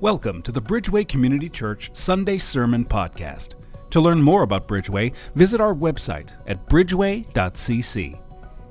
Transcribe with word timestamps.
Welcome 0.00 0.42
to 0.42 0.52
the 0.52 0.62
Bridgeway 0.62 1.08
Community 1.08 1.48
Church 1.48 1.90
Sunday 1.92 2.38
Sermon 2.38 2.84
Podcast. 2.84 3.56
To 3.90 4.00
learn 4.00 4.22
more 4.22 4.44
about 4.44 4.68
Bridgeway, 4.68 5.12
visit 5.34 5.60
our 5.60 5.74
website 5.74 6.34
at 6.46 6.68
bridgeway.cc. 6.68 8.20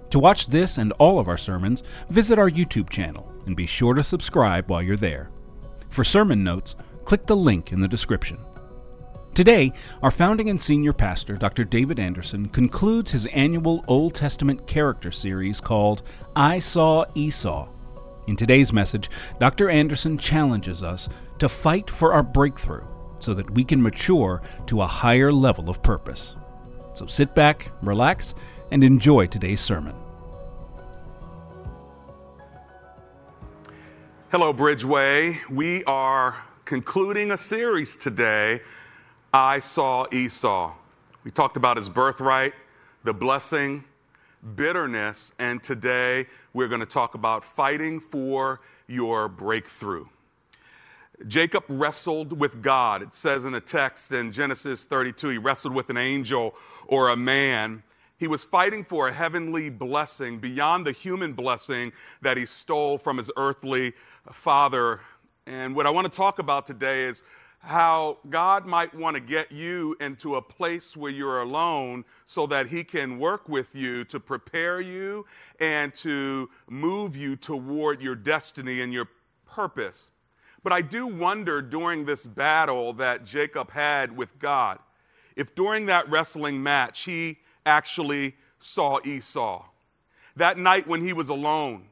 To 0.10 0.20
watch 0.20 0.48
this 0.48 0.78
and 0.78 0.94
all 0.94 1.20
of 1.20 1.28
our 1.28 1.36
sermons, 1.36 1.84
visit 2.10 2.40
our 2.40 2.50
YouTube 2.50 2.90
channel 2.90 3.30
and 3.46 3.58
be 3.58 3.66
sure 3.66 3.94
to 3.94 4.04
subscribe 4.04 4.70
while 4.70 4.82
you're 4.82 4.96
there. 4.96 5.30
For 5.90 6.06
sermon 6.06 6.46
notes, 6.46 6.78
click 7.04 7.26
the 7.26 7.36
link 7.36 7.74
in 7.74 7.82
the 7.82 7.90
description. 7.90 8.38
Today, 9.34 9.74
our 10.02 10.12
founding 10.12 10.50
and 10.50 10.62
senior 10.62 10.94
pastor, 10.94 11.36
Dr. 11.36 11.66
David 11.66 12.00
Anderson, 12.00 12.48
concludes 12.48 13.12
his 13.12 13.26
annual 13.26 13.84
Old 13.90 14.14
Testament 14.14 14.66
character 14.66 15.12
series 15.12 15.60
called 15.60 16.04
I 16.38 16.60
Saw 16.60 17.04
Esau 17.16 17.68
in 18.28 18.36
today's 18.36 18.72
message, 18.72 19.10
Dr. 19.40 19.70
Anderson 19.70 20.18
challenges 20.18 20.84
us 20.84 21.10
to 21.40 21.50
fight 21.50 21.90
for 21.90 22.14
our 22.14 22.24
breakthrough 22.24 22.86
so 23.20 23.34
that 23.34 23.50
we 23.52 23.64
can 23.64 23.82
mature 23.82 24.42
to 24.68 24.82
a 24.82 24.88
higher 24.88 25.32
level 25.32 25.70
of 25.70 25.82
purpose. 25.82 26.36
So 26.94 27.06
sit 27.08 27.34
back, 27.34 27.72
relax, 27.82 28.36
and 28.72 28.84
enjoy 28.84 29.28
today's 29.28 29.62
sermon. 29.62 29.96
Hello, 34.30 34.54
Bridgeway. 34.54 35.38
We 35.50 35.84
are 35.86 36.44
concluding 36.66 37.32
a 37.32 37.38
series 37.38 37.96
today, 37.96 38.60
I 39.34 39.60
Saw 39.60 40.06
Esau. 40.12 40.74
We 41.24 41.32
talked 41.32 41.56
about 41.56 41.78
his 41.78 41.88
birthright, 41.88 42.54
the 43.06 43.14
blessing, 43.14 43.86
bitterness, 44.56 45.34
and 45.40 45.62
today 45.62 46.28
we're 46.54 46.68
going 46.68 46.80
to 46.80 46.86
talk 46.86 47.16
about 47.16 47.44
fighting 47.44 48.00
for 48.00 48.62
your 48.88 49.28
breakthrough. 49.28 50.06
Jacob 51.28 51.64
wrestled 51.68 52.40
with 52.40 52.62
God. 52.62 53.02
It 53.02 53.14
says 53.14 53.46
in 53.46 53.52
the 53.52 53.60
text 53.60 54.12
in 54.12 54.32
Genesis 54.32 54.86
32, 54.86 55.30
he 55.30 55.38
wrestled 55.38 55.74
with 55.74 55.90
an 55.90 55.98
angel 55.98 56.56
or 56.88 57.10
a 57.10 57.18
man. 57.18 57.82
He 58.18 58.28
was 58.28 58.44
fighting 58.44 58.84
for 58.84 59.08
a 59.08 59.14
heavenly 59.14 59.70
blessing 59.70 60.40
beyond 60.40 60.86
the 60.86 60.92
human 60.92 61.34
blessing 61.34 61.92
that 62.22 62.38
he 62.38 62.46
stole 62.46 62.98
from 62.98 63.18
his 63.18 63.32
earthly 63.38 63.94
father. 64.32 65.02
And 65.46 65.76
what 65.76 65.86
I 65.88 65.90
want 65.90 66.12
to 66.12 66.16
talk 66.16 66.40
about 66.40 66.66
today 66.66 67.04
is 67.04 67.24
how 67.60 68.20
God 68.30 68.66
might 68.66 68.94
want 68.94 69.16
to 69.16 69.22
get 69.22 69.52
you 69.52 69.96
into 70.00 70.36
a 70.36 70.42
place 70.42 70.96
where 70.96 71.12
you're 71.12 71.42
alone 71.42 72.06
so 72.26 72.48
that 72.48 72.68
He 72.68 72.84
can 72.84 73.20
work 73.20 73.50
with 73.50 73.76
you 73.76 74.04
to 74.06 74.20
prepare 74.20 74.80
you 74.80 75.26
and 75.60 75.94
to 75.96 76.50
move 76.70 77.18
you 77.18 77.36
toward 77.36 78.02
your 78.02 78.16
destiny 78.16 78.82
and 78.82 78.94
your 78.94 79.10
purpose. 79.46 80.12
But 80.64 80.74
I 80.74 80.82
do 80.82 81.08
wonder 81.08 81.62
during 81.62 82.06
this 82.06 82.26
battle 82.26 82.94
that 82.94 83.26
Jacob 83.26 83.72
had 83.72 84.16
with 84.16 84.38
God, 84.40 84.80
if 85.36 85.56
during 85.56 85.86
that 85.88 86.10
wrestling 86.10 86.62
match 86.62 87.02
he 87.02 87.40
actually 87.66 88.36
saw 88.60 89.00
Esau. 89.04 89.66
That 90.36 90.58
night 90.58 90.88
when 90.88 91.02
he 91.02 91.14
was 91.14 91.30
alone, 91.30 91.86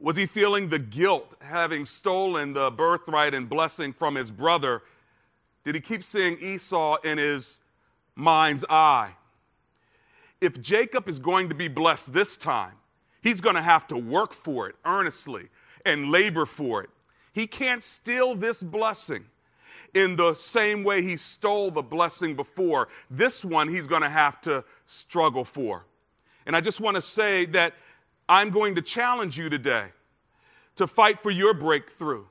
was 0.00 0.16
he 0.16 0.26
feeling 0.26 0.68
the 0.68 0.78
guilt 0.78 1.34
having 1.40 1.84
stolen 1.84 2.52
the 2.52 2.70
birthright 2.70 3.34
and 3.34 3.48
blessing 3.48 3.92
from 3.92 4.14
his 4.14 4.30
brother? 4.30 4.82
Did 5.64 5.74
he 5.74 5.80
keep 5.80 6.04
seeing 6.04 6.38
Esau 6.40 6.96
in 7.04 7.18
his 7.18 7.60
mind's 8.14 8.64
eye? 8.70 9.10
If 10.40 10.60
Jacob 10.60 11.08
is 11.08 11.18
going 11.18 11.48
to 11.48 11.54
be 11.54 11.68
blessed 11.68 12.12
this 12.12 12.36
time, 12.36 12.74
he's 13.22 13.40
going 13.40 13.56
to 13.56 13.62
have 13.62 13.86
to 13.88 13.96
work 13.96 14.32
for 14.32 14.68
it 14.68 14.76
earnestly 14.84 15.48
and 15.84 16.10
labor 16.10 16.46
for 16.46 16.82
it. 16.82 16.90
He 17.32 17.46
can't 17.46 17.82
steal 17.82 18.34
this 18.34 18.62
blessing 18.62 19.24
in 19.94 20.16
the 20.16 20.34
same 20.34 20.84
way 20.84 21.02
he 21.02 21.16
stole 21.16 21.70
the 21.70 21.82
blessing 21.82 22.36
before. 22.36 22.88
This 23.10 23.44
one 23.44 23.68
he's 23.68 23.86
going 23.86 24.02
to 24.02 24.08
have 24.08 24.40
to 24.42 24.64
struggle 24.86 25.44
for. 25.44 25.86
And 26.46 26.54
I 26.54 26.60
just 26.60 26.80
want 26.80 26.94
to 26.94 27.02
say 27.02 27.46
that 27.46 27.74
I'm 28.28 28.50
going 28.50 28.74
to 28.74 28.82
challenge 28.82 29.38
you 29.38 29.48
today 29.48 29.88
to 30.78 30.86
fight 30.86 31.20
for 31.20 31.30
your 31.30 31.54
breakthrough 31.54 32.24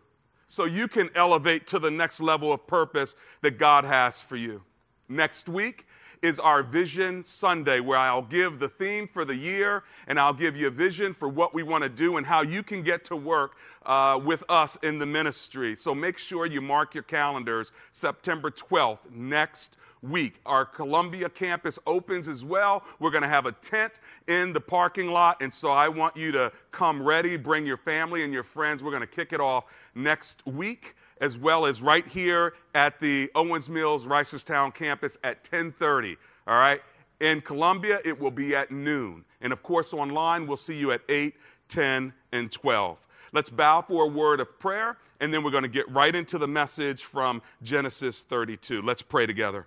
so 0.48 0.64
you 0.64 0.88
can 0.88 1.10
elevate 1.16 1.68
to 1.68 1.80
the 1.80 1.92
next 1.92 2.22
level 2.22 2.54
of 2.54 2.66
purpose 2.66 3.16
that 3.42 3.58
God 3.58 3.84
has 3.84 4.22
for 4.22 4.38
you. 4.38 4.64
Next 5.10 5.50
week 5.50 5.86
is 6.22 6.40
our 6.40 6.64
Vision 6.64 7.24
Sunday, 7.24 7.80
where 7.80 7.98
I'll 7.98 8.22
give 8.22 8.58
the 8.58 8.70
theme 8.70 9.08
for 9.08 9.26
the 9.26 9.36
year 9.36 9.84
and 10.08 10.20
I'll 10.20 10.34
give 10.34 10.56
you 10.56 10.68
a 10.68 10.72
vision 10.72 11.14
for 11.14 11.28
what 11.28 11.54
we 11.54 11.62
want 11.62 11.84
to 11.84 11.90
do 11.90 12.18
and 12.18 12.26
how 12.26 12.42
you 12.42 12.64
can 12.64 12.82
get 12.84 13.04
to 13.06 13.16
work 13.16 13.58
uh, 13.86 14.20
with 14.24 14.44
us 14.50 14.78
in 14.82 14.98
the 14.98 15.06
ministry. 15.06 15.76
So 15.76 15.94
make 15.94 16.18
sure 16.18 16.46
you 16.46 16.62
mark 16.62 16.96
your 16.96 17.04
calendars 17.04 17.72
September 17.92 18.50
12th, 18.50 19.12
next 19.12 19.77
week. 20.02 20.40
Our 20.46 20.66
Columbia 20.66 21.30
campus 21.30 21.80
opens 21.86 22.28
as 22.28 22.46
well. 22.46 22.84
We're 23.00 23.12
going 23.12 23.24
to 23.24 23.30
have 23.30 23.46
a 23.46 23.52
tent 23.52 24.00
in 24.28 24.54
the 24.54 24.62
parking 24.62 25.08
lot. 25.10 25.42
And 25.42 25.54
so 25.54 25.72
I 25.72 25.88
want 25.88 26.16
you 26.16 26.32
to 26.34 26.52
come 26.72 27.02
ready, 27.02 27.38
bring 27.38 27.66
your 27.66 27.78
family 27.78 28.24
and 28.24 28.34
your 28.34 28.44
friends. 28.44 28.84
We're 28.84 28.92
going 28.92 29.02
to 29.02 29.08
kick 29.08 29.34
it 29.34 29.42
off 29.42 29.66
next 29.96 30.46
week 30.46 30.96
as 31.22 31.38
well 31.38 31.66
as 31.66 31.82
right 31.82 32.06
here 32.06 32.54
at 32.76 33.00
the 33.00 33.32
Owings 33.36 33.70
Mills 33.70 34.06
Reisterstown 34.06 34.74
campus 34.74 35.18
at 35.24 35.44
10:30. 35.44 36.18
All 36.48 36.58
right. 36.58 36.82
In 37.20 37.42
Columbia, 37.42 38.00
it 38.06 38.20
will 38.20 38.32
be 38.32 38.56
at 38.56 38.72
noon. 38.72 39.26
And 39.42 39.52
of 39.52 39.64
course, 39.64 39.94
online, 39.94 40.46
we'll 40.46 40.58
see 40.58 40.78
you 40.78 40.92
at 40.92 41.02
8, 41.10 41.36
10, 41.68 42.14
and 42.32 42.52
12. 42.52 43.08
Let's 43.34 43.50
bow 43.50 43.82
for 43.82 44.06
a 44.06 44.08
word 44.08 44.40
of 44.40 44.58
prayer, 44.60 44.98
and 45.20 45.34
then 45.34 45.44
we're 45.44 45.52
going 45.52 45.64
to 45.64 45.70
get 45.70 45.90
right 45.92 46.14
into 46.14 46.38
the 46.38 46.48
message 46.48 47.04
from 47.04 47.42
Genesis 47.62 48.24
32. 48.24 48.82
Let's 48.82 49.02
pray 49.02 49.26
together. 49.26 49.66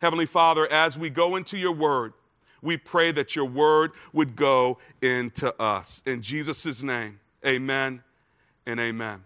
Heavenly 0.00 0.26
Father, 0.26 0.70
as 0.70 0.98
we 0.98 1.10
go 1.10 1.36
into 1.36 1.56
your 1.56 1.72
word, 1.72 2.12
we 2.62 2.76
pray 2.76 3.12
that 3.12 3.36
your 3.36 3.44
word 3.44 3.92
would 4.12 4.36
go 4.36 4.78
into 5.02 5.54
us. 5.60 6.02
In 6.06 6.22
Jesus' 6.22 6.82
name, 6.82 7.20
amen 7.44 8.02
and 8.66 8.80
amen. 8.80 9.22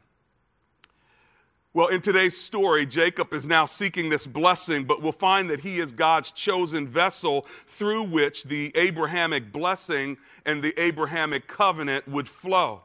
Well, 1.72 1.86
in 1.86 2.00
today's 2.00 2.36
story, 2.36 2.84
Jacob 2.84 3.32
is 3.32 3.46
now 3.46 3.64
seeking 3.64 4.08
this 4.08 4.26
blessing, 4.26 4.84
but 4.84 5.02
we'll 5.02 5.12
find 5.12 5.48
that 5.50 5.60
he 5.60 5.78
is 5.78 5.92
God's 5.92 6.32
chosen 6.32 6.86
vessel 6.88 7.42
through 7.68 8.04
which 8.04 8.42
the 8.44 8.72
Abrahamic 8.74 9.52
blessing 9.52 10.16
and 10.44 10.62
the 10.62 10.78
Abrahamic 10.80 11.46
covenant 11.46 12.08
would 12.08 12.28
flow. 12.28 12.82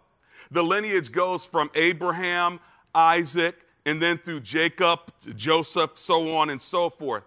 The 0.52 0.64
lineage 0.64 1.12
goes 1.12 1.48
from 1.48 1.72
Abraham, 1.74 2.60
Isaac, 2.94 3.56
and 3.88 4.00
then 4.00 4.20
through 4.20 4.42
Jacob, 4.42 5.00
Joseph, 5.36 5.98
so 5.98 6.36
on 6.36 6.52
and 6.52 6.62
so 6.62 6.92
forth. 6.92 7.24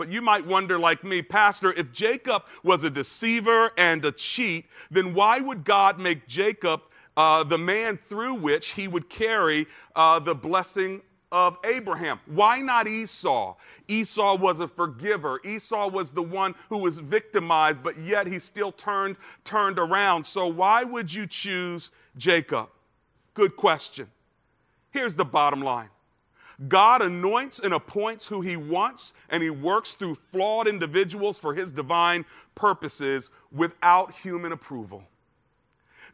But 0.00 0.10
you 0.10 0.22
might 0.22 0.46
wonder, 0.46 0.78
like 0.78 1.04
me, 1.04 1.20
Pastor, 1.20 1.74
if 1.74 1.92
Jacob 1.92 2.44
was 2.62 2.84
a 2.84 2.90
deceiver 2.90 3.70
and 3.76 4.02
a 4.02 4.10
cheat, 4.10 4.64
then 4.90 5.12
why 5.12 5.40
would 5.40 5.62
God 5.62 5.98
make 5.98 6.26
Jacob 6.26 6.80
uh, 7.18 7.44
the 7.44 7.58
man 7.58 7.98
through 7.98 8.36
which 8.36 8.68
he 8.68 8.88
would 8.88 9.10
carry 9.10 9.66
uh, 9.94 10.18
the 10.18 10.34
blessing 10.34 11.02
of 11.30 11.58
Abraham. 11.64 12.18
Why 12.24 12.60
not 12.60 12.88
Esau? 12.88 13.56
Esau 13.88 14.38
was 14.38 14.60
a 14.60 14.66
forgiver. 14.66 15.38
Esau 15.44 15.90
was 15.90 16.12
the 16.12 16.22
one 16.22 16.54
who 16.70 16.78
was 16.78 16.98
victimized, 16.98 17.82
but 17.82 17.98
yet 17.98 18.26
he 18.26 18.38
still 18.38 18.72
turned 18.72 19.18
turned 19.44 19.78
around. 19.78 20.24
So 20.24 20.46
why 20.46 20.82
would 20.82 21.12
you 21.12 21.26
choose 21.26 21.90
Jacob? 22.16 22.70
Good 23.34 23.54
question. 23.54 24.08
Here's 24.92 25.14
the 25.14 25.26
bottom 25.26 25.60
line. 25.60 25.90
God 26.68 27.00
anoints 27.00 27.58
and 27.58 27.72
appoints 27.72 28.26
who 28.26 28.42
he 28.42 28.56
wants, 28.56 29.14
and 29.30 29.42
he 29.42 29.50
works 29.50 29.94
through 29.94 30.16
flawed 30.30 30.68
individuals 30.68 31.38
for 31.38 31.54
his 31.54 31.72
divine 31.72 32.26
purposes 32.54 33.30
without 33.50 34.12
human 34.12 34.52
approval. 34.52 35.04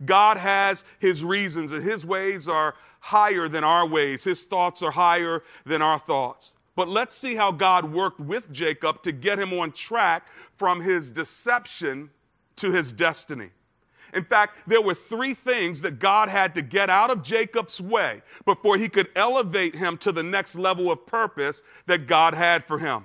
God 0.04 0.36
has 0.36 0.84
his 0.98 1.24
reasons, 1.24 1.72
and 1.72 1.82
his 1.82 2.06
ways 2.06 2.48
are 2.48 2.74
higher 3.00 3.48
than 3.48 3.64
our 3.64 3.86
ways. 3.86 4.24
His 4.24 4.44
thoughts 4.44 4.82
are 4.82 4.90
higher 4.90 5.42
than 5.64 5.82
our 5.82 5.98
thoughts. 5.98 6.54
But 6.76 6.88
let's 6.88 7.14
see 7.14 7.34
how 7.34 7.52
God 7.52 7.92
worked 7.92 8.20
with 8.20 8.52
Jacob 8.52 9.02
to 9.02 9.12
get 9.12 9.38
him 9.38 9.52
on 9.58 9.72
track 9.72 10.28
from 10.56 10.82
his 10.82 11.10
deception 11.10 12.10
to 12.56 12.70
his 12.70 12.92
destiny. 12.92 13.50
In 14.14 14.24
fact, 14.24 14.56
there 14.66 14.80
were 14.80 14.94
three 14.94 15.34
things 15.34 15.82
that 15.82 15.98
God 15.98 16.28
had 16.28 16.54
to 16.54 16.62
get 16.62 16.90
out 16.90 17.10
of 17.10 17.22
Jacob's 17.22 17.80
way 17.80 18.22
before 18.44 18.76
he 18.76 18.88
could 18.88 19.10
elevate 19.16 19.74
him 19.74 19.96
to 19.98 20.12
the 20.12 20.22
next 20.22 20.56
level 20.56 20.90
of 20.90 21.06
purpose 21.06 21.62
that 21.86 22.06
God 22.06 22.34
had 22.34 22.64
for 22.64 22.78
him. 22.78 23.04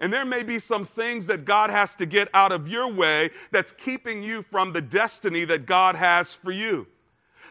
And 0.00 0.12
there 0.12 0.24
may 0.24 0.42
be 0.42 0.58
some 0.58 0.84
things 0.84 1.26
that 1.26 1.44
God 1.44 1.70
has 1.70 1.94
to 1.96 2.06
get 2.06 2.28
out 2.34 2.50
of 2.50 2.68
your 2.68 2.90
way 2.92 3.30
that's 3.50 3.72
keeping 3.72 4.22
you 4.22 4.42
from 4.42 4.72
the 4.72 4.80
destiny 4.80 5.44
that 5.44 5.66
God 5.66 5.96
has 5.96 6.34
for 6.34 6.50
you. 6.50 6.86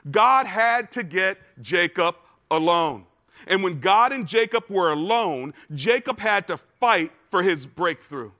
God 0.09 0.47
had 0.47 0.91
to 0.91 1.03
get 1.03 1.37
Jacob 1.61 2.15
alone. 2.49 3.05
And 3.47 3.63
when 3.63 3.79
God 3.79 4.11
and 4.11 4.27
Jacob 4.27 4.65
were 4.69 4.91
alone, 4.91 5.53
Jacob 5.73 6.19
had 6.19 6.47
to 6.47 6.57
fight 6.57 7.11
for 7.29 7.43
his 7.43 7.65
breakthrough. 7.65 8.31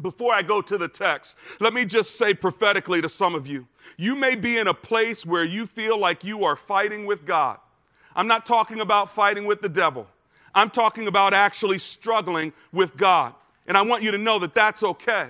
Before 0.00 0.32
I 0.32 0.42
go 0.42 0.60
to 0.60 0.78
the 0.78 0.88
text, 0.88 1.36
let 1.60 1.74
me 1.74 1.84
just 1.84 2.16
say 2.16 2.32
prophetically 2.32 3.02
to 3.02 3.08
some 3.08 3.34
of 3.34 3.46
you 3.46 3.66
you 3.96 4.14
may 4.14 4.36
be 4.36 4.58
in 4.58 4.68
a 4.68 4.74
place 4.74 5.24
where 5.24 5.44
you 5.44 5.66
feel 5.66 5.98
like 5.98 6.24
you 6.24 6.44
are 6.44 6.56
fighting 6.56 7.06
with 7.06 7.24
God. 7.24 7.58
I'm 8.14 8.26
not 8.26 8.46
talking 8.46 8.80
about 8.80 9.10
fighting 9.10 9.46
with 9.46 9.62
the 9.62 9.68
devil. 9.68 10.06
I'm 10.54 10.70
talking 10.70 11.06
about 11.08 11.34
actually 11.34 11.78
struggling 11.78 12.52
with 12.72 12.96
God. 12.96 13.34
And 13.66 13.76
I 13.76 13.82
want 13.82 14.02
you 14.02 14.10
to 14.10 14.18
know 14.18 14.38
that 14.38 14.54
that's 14.54 14.82
okay. 14.82 15.28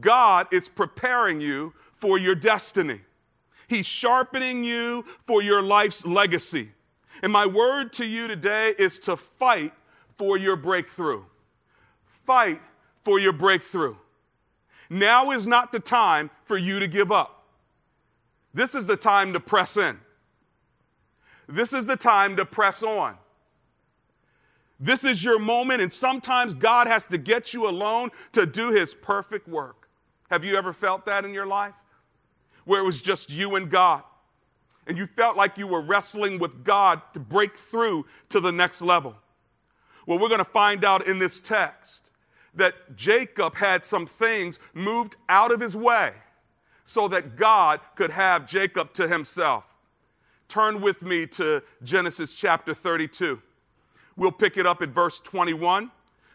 God 0.00 0.46
is 0.52 0.68
preparing 0.68 1.40
you 1.40 1.74
for 1.92 2.18
your 2.18 2.34
destiny. 2.34 3.00
He's 3.68 3.86
sharpening 3.86 4.64
you 4.64 5.04
for 5.26 5.42
your 5.42 5.62
life's 5.62 6.06
legacy. 6.06 6.70
And 7.22 7.32
my 7.32 7.46
word 7.46 7.92
to 7.94 8.06
you 8.06 8.28
today 8.28 8.74
is 8.78 8.98
to 9.00 9.16
fight 9.16 9.72
for 10.16 10.36
your 10.36 10.56
breakthrough. 10.56 11.24
Fight 12.06 12.60
for 13.04 13.18
your 13.18 13.32
breakthrough. 13.32 13.96
Now 14.90 15.30
is 15.30 15.46
not 15.46 15.72
the 15.72 15.80
time 15.80 16.30
for 16.44 16.56
you 16.56 16.80
to 16.80 16.88
give 16.88 17.12
up. 17.12 17.44
This 18.52 18.74
is 18.74 18.86
the 18.86 18.96
time 18.96 19.32
to 19.32 19.40
press 19.40 19.76
in. 19.76 19.98
This 21.48 21.72
is 21.72 21.86
the 21.86 21.96
time 21.96 22.36
to 22.36 22.44
press 22.44 22.82
on. 22.82 23.16
This 24.80 25.04
is 25.04 25.22
your 25.24 25.38
moment, 25.38 25.80
and 25.80 25.92
sometimes 25.92 26.54
God 26.54 26.86
has 26.86 27.06
to 27.08 27.18
get 27.18 27.54
you 27.54 27.68
alone 27.68 28.10
to 28.32 28.46
do 28.46 28.70
His 28.70 28.94
perfect 28.94 29.48
work. 29.48 29.88
Have 30.30 30.44
you 30.44 30.56
ever 30.56 30.72
felt 30.72 31.04
that 31.06 31.24
in 31.24 31.32
your 31.32 31.46
life? 31.46 31.74
Where 32.64 32.80
it 32.80 32.84
was 32.84 33.02
just 33.02 33.32
you 33.32 33.56
and 33.56 33.70
God, 33.70 34.02
and 34.86 34.96
you 34.96 35.06
felt 35.06 35.36
like 35.36 35.58
you 35.58 35.66
were 35.66 35.80
wrestling 35.80 36.38
with 36.38 36.64
God 36.64 37.02
to 37.12 37.20
break 37.20 37.56
through 37.56 38.06
to 38.30 38.40
the 38.40 38.52
next 38.52 38.82
level. 38.82 39.16
Well, 40.06 40.18
we're 40.18 40.28
going 40.28 40.38
to 40.38 40.44
find 40.44 40.84
out 40.84 41.06
in 41.06 41.18
this 41.18 41.40
text 41.40 42.10
that 42.56 42.96
Jacob 42.96 43.54
had 43.56 43.84
some 43.84 44.06
things 44.06 44.58
moved 44.74 45.16
out 45.28 45.52
of 45.52 45.60
his 45.60 45.76
way 45.76 46.12
so 46.84 47.08
that 47.08 47.36
God 47.36 47.80
could 47.94 48.10
have 48.10 48.46
Jacob 48.46 48.92
to 48.94 49.08
himself. 49.08 49.74
Turn 50.48 50.80
with 50.80 51.02
me 51.02 51.26
to 51.28 51.62
Genesis 51.82 52.34
chapter 52.34 52.74
32. 52.74 53.40
We'll 54.16 54.32
pick 54.32 54.56
it 54.56 54.66
up 54.66 54.82
at 54.82 54.90
verse 54.90 55.20
21. 55.20 55.90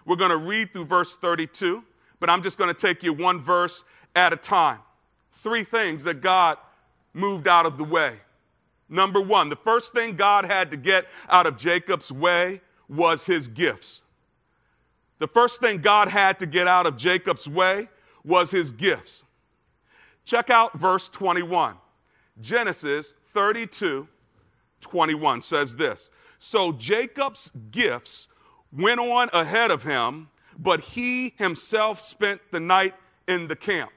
We're 0.05 0.15
going 0.15 0.31
to 0.31 0.37
read 0.37 0.73
through 0.73 0.85
verse 0.85 1.15
32, 1.15 1.83
but 2.19 2.29
I'm 2.29 2.41
just 2.41 2.57
going 2.57 2.73
to 2.73 2.79
take 2.79 3.03
you 3.03 3.13
one 3.13 3.39
verse 3.39 3.83
at 4.15 4.33
a 4.33 4.35
time. 4.35 4.79
Three 5.31 5.63
things 5.63 6.03
that 6.03 6.21
God 6.21 6.57
moved 7.13 7.47
out 7.47 7.65
of 7.65 7.77
the 7.77 7.83
way. 7.83 8.17
Number 8.89 9.21
one, 9.21 9.49
the 9.49 9.55
first 9.55 9.93
thing 9.93 10.15
God 10.15 10.45
had 10.45 10.71
to 10.71 10.77
get 10.77 11.05
out 11.29 11.45
of 11.45 11.57
Jacob's 11.57 12.11
way 12.11 12.61
was 12.89 13.25
his 13.25 13.47
gifts. 13.47 14.03
The 15.19 15.27
first 15.27 15.61
thing 15.61 15.79
God 15.79 16.09
had 16.09 16.39
to 16.39 16.45
get 16.45 16.67
out 16.67 16.85
of 16.85 16.97
Jacob's 16.97 17.47
way 17.47 17.89
was 18.23 18.51
his 18.51 18.71
gifts. 18.71 19.23
Check 20.25 20.49
out 20.49 20.77
verse 20.77 21.09
21. 21.09 21.75
Genesis 22.41 23.13
32 23.25 24.07
21 24.81 25.41
says 25.41 25.75
this 25.75 26.11
So 26.37 26.71
Jacob's 26.71 27.51
gifts 27.71 28.29
went 28.71 28.99
on 28.99 29.29
ahead 29.33 29.71
of 29.71 29.83
him, 29.83 30.29
but 30.57 30.81
he 30.81 31.33
himself 31.37 31.99
spent 31.99 32.39
the 32.51 32.59
night 32.59 32.95
in 33.27 33.47
the 33.47 33.55
camp. 33.55 33.91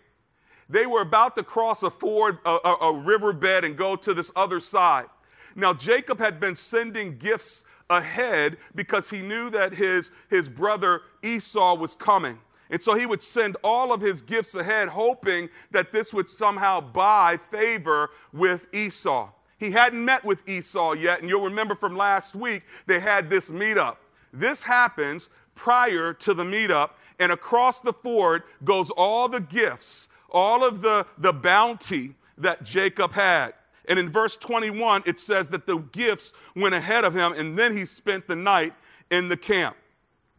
They 0.68 0.86
were 0.86 1.02
about 1.02 1.36
to 1.36 1.42
cross 1.42 1.82
a 1.82 1.90
ford, 1.90 2.38
a, 2.44 2.58
a, 2.64 2.76
a 2.80 2.98
riverbed, 2.98 3.64
and 3.64 3.76
go 3.76 3.94
to 3.96 4.14
this 4.14 4.32
other 4.34 4.58
side. 4.58 5.06
Now, 5.54 5.74
Jacob 5.74 6.18
had 6.18 6.40
been 6.40 6.54
sending 6.54 7.18
gifts 7.18 7.64
ahead 7.96 8.56
because 8.74 9.08
he 9.08 9.22
knew 9.22 9.50
that 9.50 9.74
his, 9.74 10.10
his 10.30 10.48
brother 10.48 11.02
Esau 11.22 11.74
was 11.76 11.94
coming. 11.94 12.38
And 12.70 12.80
so 12.80 12.94
he 12.94 13.04
would 13.04 13.20
send 13.20 13.56
all 13.62 13.92
of 13.92 14.00
his 14.00 14.22
gifts 14.22 14.54
ahead, 14.54 14.88
hoping 14.88 15.50
that 15.72 15.92
this 15.92 16.14
would 16.14 16.30
somehow 16.30 16.80
buy 16.80 17.36
favor 17.36 18.10
with 18.32 18.66
Esau. 18.74 19.30
He 19.58 19.70
hadn't 19.70 20.04
met 20.04 20.24
with 20.24 20.48
Esau 20.48 20.94
yet, 20.94 21.20
and 21.20 21.28
you'll 21.28 21.44
remember 21.44 21.74
from 21.74 21.96
last 21.96 22.34
week, 22.34 22.62
they 22.86 22.98
had 22.98 23.28
this 23.28 23.50
meetup. 23.50 23.96
This 24.32 24.62
happens 24.62 25.28
prior 25.54 26.14
to 26.14 26.34
the 26.34 26.44
meetup, 26.44 26.92
and 27.20 27.30
across 27.30 27.80
the 27.80 27.92
ford 27.92 28.42
goes 28.64 28.90
all 28.90 29.28
the 29.28 29.40
gifts, 29.40 30.08
all 30.30 30.64
of 30.64 30.80
the, 30.80 31.06
the 31.18 31.32
bounty 31.32 32.14
that 32.38 32.64
Jacob 32.64 33.12
had. 33.12 33.52
And 33.88 33.98
in 33.98 34.10
verse 34.10 34.36
21, 34.36 35.02
it 35.06 35.18
says 35.18 35.50
that 35.50 35.66
the 35.66 35.78
gifts 35.78 36.32
went 36.54 36.74
ahead 36.74 37.04
of 37.04 37.14
him, 37.14 37.32
and 37.32 37.58
then 37.58 37.76
he 37.76 37.84
spent 37.84 38.26
the 38.28 38.36
night 38.36 38.74
in 39.10 39.28
the 39.28 39.36
camp. 39.36 39.76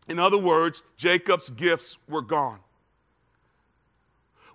In 0.07 0.19
other 0.19 0.37
words, 0.37 0.83
Jacob's 0.97 1.49
gifts 1.49 1.97
were 2.07 2.21
gone. 2.21 2.59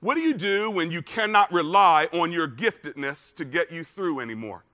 What 0.01 0.15
do 0.15 0.21
you 0.21 0.35
do 0.35 0.71
when 0.71 0.91
you 0.91 1.03
cannot 1.03 1.53
rely 1.53 2.09
on 2.13 2.31
your 2.31 2.47
giftedness 2.47 3.35
to 3.35 3.45
get 3.45 3.73
you 3.73 3.83
through 3.83 4.21
anymore? 4.21 4.65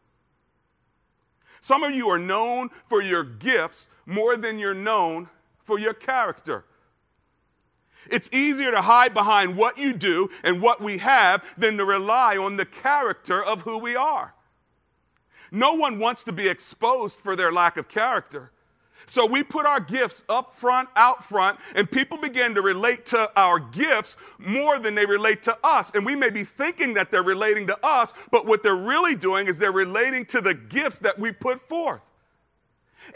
Some 1.60 1.82
of 1.82 1.92
you 1.92 2.08
are 2.08 2.18
known 2.18 2.68
for 2.88 3.00
your 3.00 3.24
gifts 3.24 3.88
more 4.04 4.36
than 4.36 4.58
you're 4.58 4.74
known 4.74 5.30
for 5.62 5.78
your 5.78 5.94
character. 5.94 6.66
It's 8.10 8.28
easier 8.32 8.70
to 8.70 8.82
hide 8.82 9.14
behind 9.14 9.56
what 9.56 9.78
you 9.78 9.92
do 9.92 10.28
and 10.42 10.60
what 10.60 10.80
we 10.80 10.98
have 10.98 11.44
than 11.56 11.76
to 11.78 11.84
rely 11.84 12.36
on 12.36 12.56
the 12.56 12.66
character 12.66 13.42
of 13.42 13.62
who 13.62 13.78
we 13.78 13.96
are. 13.96 14.34
No 15.50 15.74
one 15.74 15.98
wants 15.98 16.24
to 16.24 16.32
be 16.32 16.48
exposed 16.48 17.20
for 17.20 17.36
their 17.36 17.52
lack 17.52 17.76
of 17.76 17.88
character. 17.88 18.50
So 19.06 19.26
we 19.26 19.42
put 19.42 19.66
our 19.66 19.80
gifts 19.80 20.24
up 20.28 20.52
front, 20.52 20.88
out 20.96 21.22
front, 21.22 21.58
and 21.76 21.90
people 21.90 22.18
begin 22.18 22.54
to 22.54 22.62
relate 22.62 23.04
to 23.06 23.30
our 23.36 23.58
gifts 23.58 24.16
more 24.38 24.78
than 24.78 24.94
they 24.94 25.06
relate 25.06 25.42
to 25.42 25.56
us. 25.62 25.90
And 25.94 26.06
we 26.06 26.16
may 26.16 26.30
be 26.30 26.44
thinking 26.44 26.94
that 26.94 27.10
they're 27.10 27.22
relating 27.22 27.66
to 27.66 27.78
us, 27.86 28.14
but 28.30 28.46
what 28.46 28.62
they're 28.62 28.74
really 28.74 29.14
doing 29.14 29.46
is 29.46 29.58
they're 29.58 29.72
relating 29.72 30.24
to 30.26 30.40
the 30.40 30.54
gifts 30.54 30.98
that 31.00 31.18
we 31.18 31.32
put 31.32 31.60
forth. 31.60 32.02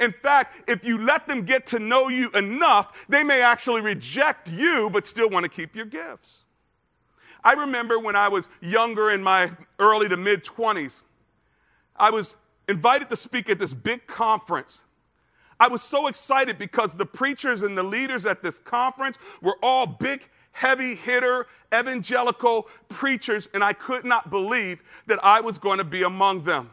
In 0.00 0.12
fact, 0.12 0.69
if 0.69 0.85
you 0.85 0.99
let 0.99 1.26
them 1.26 1.43
get 1.43 1.67
to 1.69 1.79
know 1.79 2.08
you 2.08 2.31
enough, 2.31 3.06
they 3.08 3.25
may 3.25 3.43
actually 3.43 3.81
reject 3.81 4.50
you 4.50 4.90
but 4.90 5.06
still 5.06 5.29
want 5.29 5.44
to 5.44 5.49
keep 5.49 5.75
your 5.75 5.87
gifts. 5.87 6.44
I 7.44 7.52
remember 7.52 7.99
when 7.99 8.17
I 8.17 8.29
was 8.29 8.49
younger 8.61 9.11
in 9.11 9.23
my 9.23 9.50
early 9.79 10.08
to 10.08 10.17
mid 10.17 10.44
20s, 10.44 11.02
I 11.96 12.11
was 12.11 12.37
invited 12.69 13.08
to 13.11 13.17
speak 13.17 13.49
at 13.49 13.58
this 13.58 13.73
big 13.73 14.06
conference. 14.06 14.85
I 15.61 15.69
was 15.69 15.82
so 15.82 16.06
excited 16.06 16.58
because 16.58 16.96
the 16.96 17.06
preachers 17.06 17.62
and 17.62 17.76
the 17.76 17.82
leaders 17.82 18.26
at 18.26 18.43
this 18.43 18.58
conference 18.58 19.19
were 19.43 19.56
all 19.62 19.87
big, 19.87 20.29
heavy 20.52 20.94
hitter, 20.94 21.46
evangelical 21.75 22.69
preachers, 22.88 23.49
and 23.52 23.64
I 23.64 23.73
could 23.73 24.05
not 24.05 24.31
believe 24.31 24.82
that 25.06 25.19
I 25.25 25.41
was 25.41 25.58
going 25.58 25.79
to 25.79 25.84
be 25.84 26.05
among 26.05 26.44
them. 26.44 26.70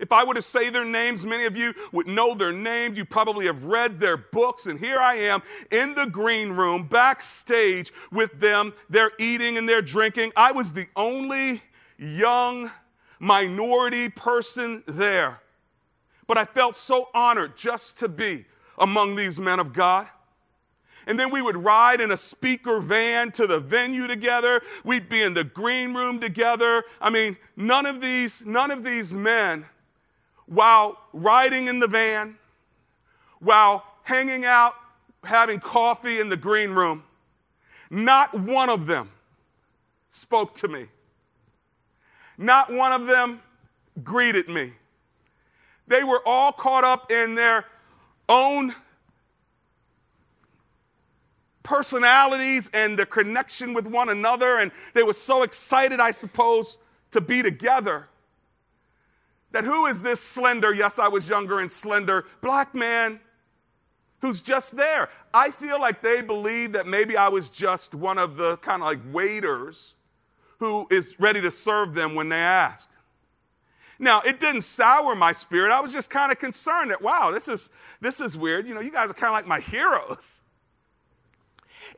If 0.00 0.12
I 0.12 0.24
were 0.24 0.34
to 0.34 0.42
say 0.42 0.70
their 0.70 0.84
names, 0.84 1.26
many 1.26 1.44
of 1.44 1.56
you 1.56 1.74
would 1.92 2.06
know 2.06 2.34
their 2.34 2.52
names. 2.52 2.96
You 2.96 3.04
probably 3.04 3.46
have 3.46 3.66
read 3.66 4.00
their 4.00 4.16
books. 4.16 4.66
And 4.66 4.78
here 4.78 4.98
I 4.98 5.16
am 5.16 5.42
in 5.70 5.94
the 5.94 6.06
green 6.06 6.52
room, 6.52 6.86
backstage 6.86 7.92
with 8.10 8.40
them. 8.40 8.72
They're 8.88 9.12
eating 9.18 9.58
and 9.58 9.68
they're 9.68 9.82
drinking. 9.82 10.32
I 10.36 10.52
was 10.52 10.72
the 10.72 10.86
only 10.96 11.62
young 11.98 12.70
minority 13.18 14.08
person 14.08 14.82
there. 14.86 15.42
But 16.26 16.38
I 16.38 16.46
felt 16.46 16.76
so 16.76 17.10
honored 17.12 17.56
just 17.56 17.98
to 17.98 18.08
be 18.08 18.46
among 18.78 19.16
these 19.16 19.38
men 19.38 19.60
of 19.60 19.74
God. 19.74 20.08
And 21.06 21.18
then 21.18 21.30
we 21.30 21.42
would 21.42 21.56
ride 21.56 22.00
in 22.00 22.10
a 22.10 22.16
speaker 22.16 22.80
van 22.80 23.32
to 23.32 23.46
the 23.46 23.60
venue 23.60 24.06
together. 24.06 24.62
We'd 24.84 25.08
be 25.08 25.22
in 25.22 25.34
the 25.34 25.44
green 25.44 25.92
room 25.92 26.20
together. 26.20 26.84
I 27.00 27.10
mean, 27.10 27.36
none 27.56 27.84
of 27.84 28.00
these, 28.00 28.46
none 28.46 28.70
of 28.70 28.84
these 28.84 29.12
men 29.12 29.66
while 30.50 30.98
riding 31.12 31.68
in 31.68 31.78
the 31.78 31.86
van, 31.86 32.36
while 33.38 33.84
hanging 34.02 34.44
out, 34.44 34.74
having 35.22 35.60
coffee 35.60 36.18
in 36.18 36.28
the 36.28 36.36
green 36.36 36.70
room, 36.70 37.04
not 37.88 38.34
one 38.34 38.68
of 38.68 38.88
them 38.88 39.08
spoke 40.08 40.52
to 40.54 40.66
me. 40.66 40.86
Not 42.36 42.72
one 42.72 42.90
of 42.90 43.06
them 43.06 43.40
greeted 44.02 44.48
me. 44.48 44.72
They 45.86 46.02
were 46.02 46.20
all 46.26 46.50
caught 46.50 46.82
up 46.82 47.12
in 47.12 47.36
their 47.36 47.64
own 48.28 48.74
personalities 51.62 52.70
and 52.74 52.98
their 52.98 53.06
connection 53.06 53.72
with 53.72 53.86
one 53.86 54.08
another, 54.08 54.58
and 54.58 54.72
they 54.94 55.04
were 55.04 55.12
so 55.12 55.44
excited, 55.44 56.00
I 56.00 56.10
suppose, 56.10 56.78
to 57.12 57.20
be 57.20 57.40
together 57.40 58.08
that 59.52 59.64
who 59.64 59.86
is 59.86 60.02
this 60.02 60.20
slender, 60.20 60.72
yes, 60.72 60.98
I 60.98 61.08
was 61.08 61.28
younger 61.28 61.60
and 61.60 61.70
slender, 61.70 62.24
black 62.40 62.74
man 62.74 63.20
who's 64.20 64.42
just 64.42 64.76
there? 64.76 65.08
I 65.32 65.50
feel 65.50 65.80
like 65.80 66.02
they 66.02 66.22
believe 66.22 66.72
that 66.72 66.86
maybe 66.86 67.16
I 67.16 67.28
was 67.28 67.50
just 67.50 67.94
one 67.94 68.18
of 68.18 68.36
the 68.36 68.56
kind 68.58 68.82
of 68.82 68.88
like 68.88 69.00
waiters 69.12 69.96
who 70.58 70.86
is 70.90 71.18
ready 71.18 71.40
to 71.40 71.50
serve 71.50 71.94
them 71.94 72.14
when 72.14 72.28
they 72.28 72.36
ask. 72.36 72.88
Now, 73.98 74.20
it 74.22 74.40
didn't 74.40 74.62
sour 74.62 75.14
my 75.14 75.32
spirit. 75.32 75.72
I 75.72 75.80
was 75.80 75.92
just 75.92 76.08
kind 76.08 76.32
of 76.32 76.38
concerned 76.38 76.90
that, 76.90 77.02
wow, 77.02 77.30
this 77.30 77.48
is, 77.48 77.70
this 78.00 78.20
is 78.20 78.36
weird. 78.36 78.66
You 78.66 78.74
know, 78.74 78.80
you 78.80 78.90
guys 78.90 79.10
are 79.10 79.14
kind 79.14 79.28
of 79.28 79.34
like 79.34 79.46
my 79.46 79.60
heroes. 79.60 80.40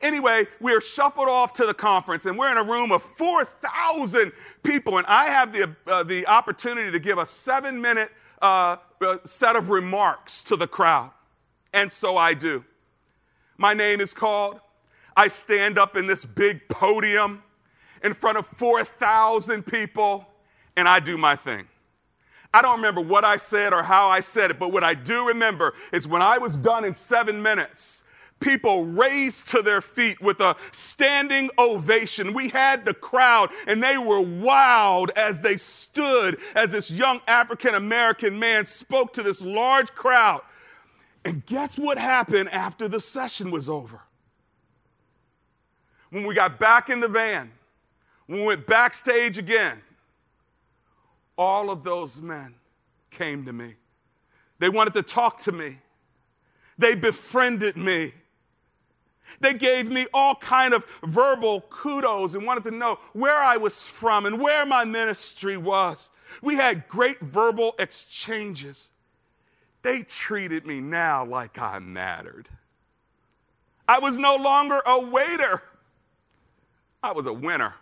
Anyway, 0.01 0.45
we're 0.59 0.81
shuffled 0.81 1.29
off 1.29 1.53
to 1.53 1.65
the 1.65 1.73
conference, 1.73 2.25
and 2.25 2.37
we're 2.37 2.51
in 2.51 2.57
a 2.57 2.63
room 2.63 2.91
of 2.91 3.01
4,000 3.01 4.31
people, 4.63 4.97
and 4.97 5.07
I 5.07 5.25
have 5.25 5.53
the, 5.53 5.75
uh, 5.87 6.03
the 6.03 6.25
opportunity 6.27 6.91
to 6.91 6.99
give 6.99 7.17
a 7.17 7.25
seven 7.25 7.81
minute 7.81 8.11
uh, 8.41 8.77
uh, 9.01 9.17
set 9.23 9.55
of 9.55 9.69
remarks 9.69 10.43
to 10.43 10.55
the 10.55 10.67
crowd. 10.67 11.11
And 11.73 11.91
so 11.91 12.17
I 12.17 12.33
do. 12.33 12.63
My 13.57 13.73
name 13.73 13.99
is 13.99 14.13
called. 14.13 14.59
I 15.15 15.27
stand 15.27 15.77
up 15.77 15.95
in 15.95 16.07
this 16.07 16.25
big 16.25 16.67
podium 16.69 17.43
in 18.03 18.13
front 18.13 18.37
of 18.37 18.45
4,000 18.45 19.63
people, 19.63 20.27
and 20.75 20.87
I 20.87 20.99
do 20.99 21.17
my 21.17 21.35
thing. 21.35 21.67
I 22.53 22.61
don't 22.61 22.75
remember 22.75 23.01
what 23.01 23.25
I 23.25 23.37
said 23.37 23.73
or 23.73 23.81
how 23.81 24.09
I 24.09 24.19
said 24.19 24.51
it, 24.51 24.59
but 24.59 24.71
what 24.71 24.83
I 24.83 24.93
do 24.93 25.27
remember 25.27 25.73
is 25.91 26.07
when 26.07 26.21
I 26.21 26.37
was 26.37 26.57
done 26.57 26.85
in 26.85 26.93
seven 26.93 27.41
minutes, 27.41 28.03
people 28.43 28.85
raised 28.85 29.47
to 29.47 29.61
their 29.61 29.81
feet 29.81 30.21
with 30.21 30.41
a 30.41 30.55
standing 30.71 31.49
ovation. 31.57 32.33
We 32.33 32.49
had 32.49 32.85
the 32.85 32.93
crowd, 32.93 33.49
and 33.67 33.81
they 33.81 33.97
were 33.97 34.19
wild 34.19 35.11
as 35.15 35.41
they 35.41 35.55
stood 35.57 36.39
as 36.53 36.71
this 36.73 36.91
young 36.91 37.21
African 37.27 37.73
American 37.73 38.37
man 38.37 38.65
spoke 38.65 39.13
to 39.13 39.23
this 39.23 39.41
large 39.41 39.93
crowd. 39.93 40.41
And 41.25 41.45
guess 41.45 41.79
what 41.79 41.97
happened 41.97 42.49
after 42.49 42.89
the 42.89 42.99
session 42.99 43.49
was 43.49 43.69
over? 43.69 44.01
When 46.09 46.25
we 46.25 46.35
got 46.35 46.59
back 46.59 46.89
in 46.89 46.99
the 46.99 47.07
van, 47.07 47.51
when 48.27 48.41
we 48.41 48.45
went 48.45 48.67
backstage 48.67 49.37
again, 49.37 49.81
all 51.37 51.71
of 51.71 51.83
those 51.83 52.21
men 52.21 52.55
came 53.09 53.45
to 53.45 53.53
me. 53.53 53.75
They 54.59 54.69
wanted 54.69 54.93
to 54.95 55.01
talk 55.01 55.39
to 55.39 55.51
me. 55.51 55.79
They 56.77 56.95
befriended 56.95 57.77
me. 57.77 58.13
They 59.39 59.53
gave 59.53 59.89
me 59.89 60.07
all 60.13 60.35
kind 60.35 60.73
of 60.73 60.85
verbal 61.03 61.61
kudos 61.69 62.35
and 62.35 62.45
wanted 62.45 62.63
to 62.65 62.71
know 62.71 62.99
where 63.13 63.37
I 63.37 63.57
was 63.57 63.87
from 63.87 64.25
and 64.25 64.41
where 64.41 64.65
my 64.65 64.85
ministry 64.85 65.57
was. 65.57 66.11
We 66.41 66.55
had 66.55 66.87
great 66.87 67.19
verbal 67.19 67.75
exchanges. 67.79 68.91
They 69.81 70.03
treated 70.03 70.65
me 70.65 70.81
now 70.81 71.25
like 71.25 71.59
I 71.59 71.79
mattered. 71.79 72.49
I 73.87 73.99
was 73.99 74.17
no 74.17 74.35
longer 74.35 74.81
a 74.85 74.99
waiter. 74.99 75.61
I 77.01 77.11
was 77.11 77.25
a 77.25 77.33
winner. 77.33 77.75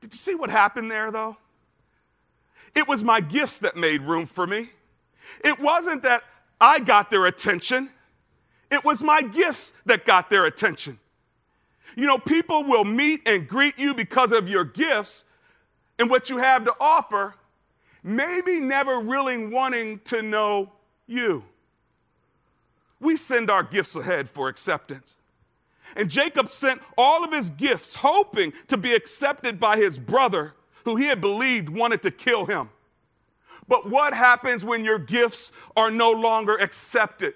Did 0.00 0.12
you 0.12 0.18
see 0.18 0.34
what 0.34 0.50
happened 0.50 0.90
there, 0.90 1.10
though? 1.10 1.36
It 2.74 2.88
was 2.88 3.04
my 3.04 3.20
gifts 3.20 3.58
that 3.60 3.76
made 3.76 4.02
room 4.02 4.26
for 4.26 4.46
me. 4.46 4.70
It 5.44 5.60
wasn't 5.60 6.02
that 6.02 6.24
I 6.60 6.80
got 6.80 7.10
their 7.10 7.26
attention, 7.26 7.90
it 8.74 8.84
was 8.84 9.02
my 9.02 9.22
gifts 9.22 9.72
that 9.86 10.04
got 10.04 10.30
their 10.30 10.44
attention. 10.44 10.98
You 11.96 12.06
know, 12.06 12.18
people 12.18 12.64
will 12.64 12.84
meet 12.84 13.26
and 13.26 13.46
greet 13.46 13.78
you 13.78 13.94
because 13.94 14.32
of 14.32 14.48
your 14.48 14.64
gifts 14.64 15.24
and 15.98 16.10
what 16.10 16.28
you 16.28 16.38
have 16.38 16.64
to 16.64 16.74
offer, 16.80 17.36
maybe 18.02 18.60
never 18.60 18.98
really 18.98 19.46
wanting 19.46 20.00
to 20.00 20.22
know 20.22 20.72
you. 21.06 21.44
We 23.00 23.16
send 23.16 23.50
our 23.50 23.62
gifts 23.62 23.94
ahead 23.94 24.28
for 24.28 24.48
acceptance. 24.48 25.18
And 25.96 26.10
Jacob 26.10 26.48
sent 26.48 26.82
all 26.98 27.22
of 27.22 27.32
his 27.32 27.50
gifts, 27.50 27.94
hoping 27.94 28.52
to 28.66 28.76
be 28.76 28.94
accepted 28.94 29.60
by 29.60 29.76
his 29.76 29.98
brother, 29.98 30.54
who 30.84 30.96
he 30.96 31.06
had 31.06 31.20
believed 31.20 31.68
wanted 31.68 32.02
to 32.02 32.10
kill 32.10 32.46
him. 32.46 32.70
But 33.68 33.88
what 33.88 34.14
happens 34.14 34.64
when 34.64 34.84
your 34.84 34.98
gifts 34.98 35.52
are 35.76 35.90
no 35.90 36.10
longer 36.10 36.56
accepted? 36.56 37.34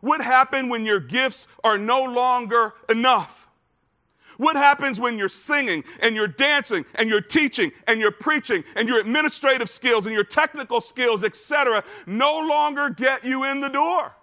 What 0.00 0.20
happens 0.20 0.70
when 0.70 0.84
your 0.84 1.00
gifts 1.00 1.46
are 1.64 1.78
no 1.78 2.04
longer 2.04 2.74
enough? 2.88 3.48
What 4.36 4.56
happens 4.56 5.00
when 5.00 5.16
you're 5.16 5.28
singing 5.28 5.84
and 6.00 6.14
you're 6.14 6.28
dancing 6.28 6.84
and 6.94 7.08
you're 7.08 7.22
teaching 7.22 7.72
and 7.86 8.00
you're 8.00 8.10
preaching 8.10 8.64
and 8.74 8.88
your 8.88 9.00
administrative 9.00 9.70
skills 9.70 10.06
and 10.06 10.14
your 10.14 10.24
technical 10.24 10.80
skills, 10.80 11.24
etc., 11.24 11.82
no 12.06 12.38
longer 12.46 12.90
get 12.90 13.24
you 13.24 13.44
in 13.44 13.60
the 13.60 13.68
door? 13.68 14.14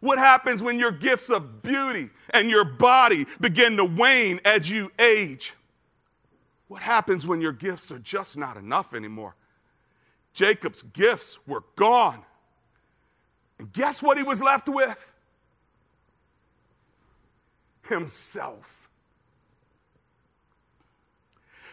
What 0.00 0.18
happens 0.18 0.62
when 0.62 0.78
your 0.78 0.90
gifts 0.90 1.30
of 1.30 1.62
beauty 1.62 2.10
and 2.30 2.50
your 2.50 2.64
body 2.64 3.26
begin 3.40 3.76
to 3.76 3.84
wane 3.84 4.40
as 4.44 4.70
you 4.70 4.90
age? 4.98 5.54
What 6.66 6.82
happens 6.82 7.26
when 7.26 7.40
your 7.40 7.52
gifts 7.52 7.92
are 7.92 7.98
just 7.98 8.36
not 8.36 8.56
enough 8.56 8.92
anymore? 8.92 9.36
Jacob's 10.32 10.82
gifts 10.82 11.38
were 11.46 11.62
gone. 11.76 12.24
And 13.64 13.72
guess 13.72 14.02
what 14.02 14.18
he 14.18 14.22
was 14.22 14.42
left 14.42 14.68
with? 14.68 15.12
Himself. 17.88 18.90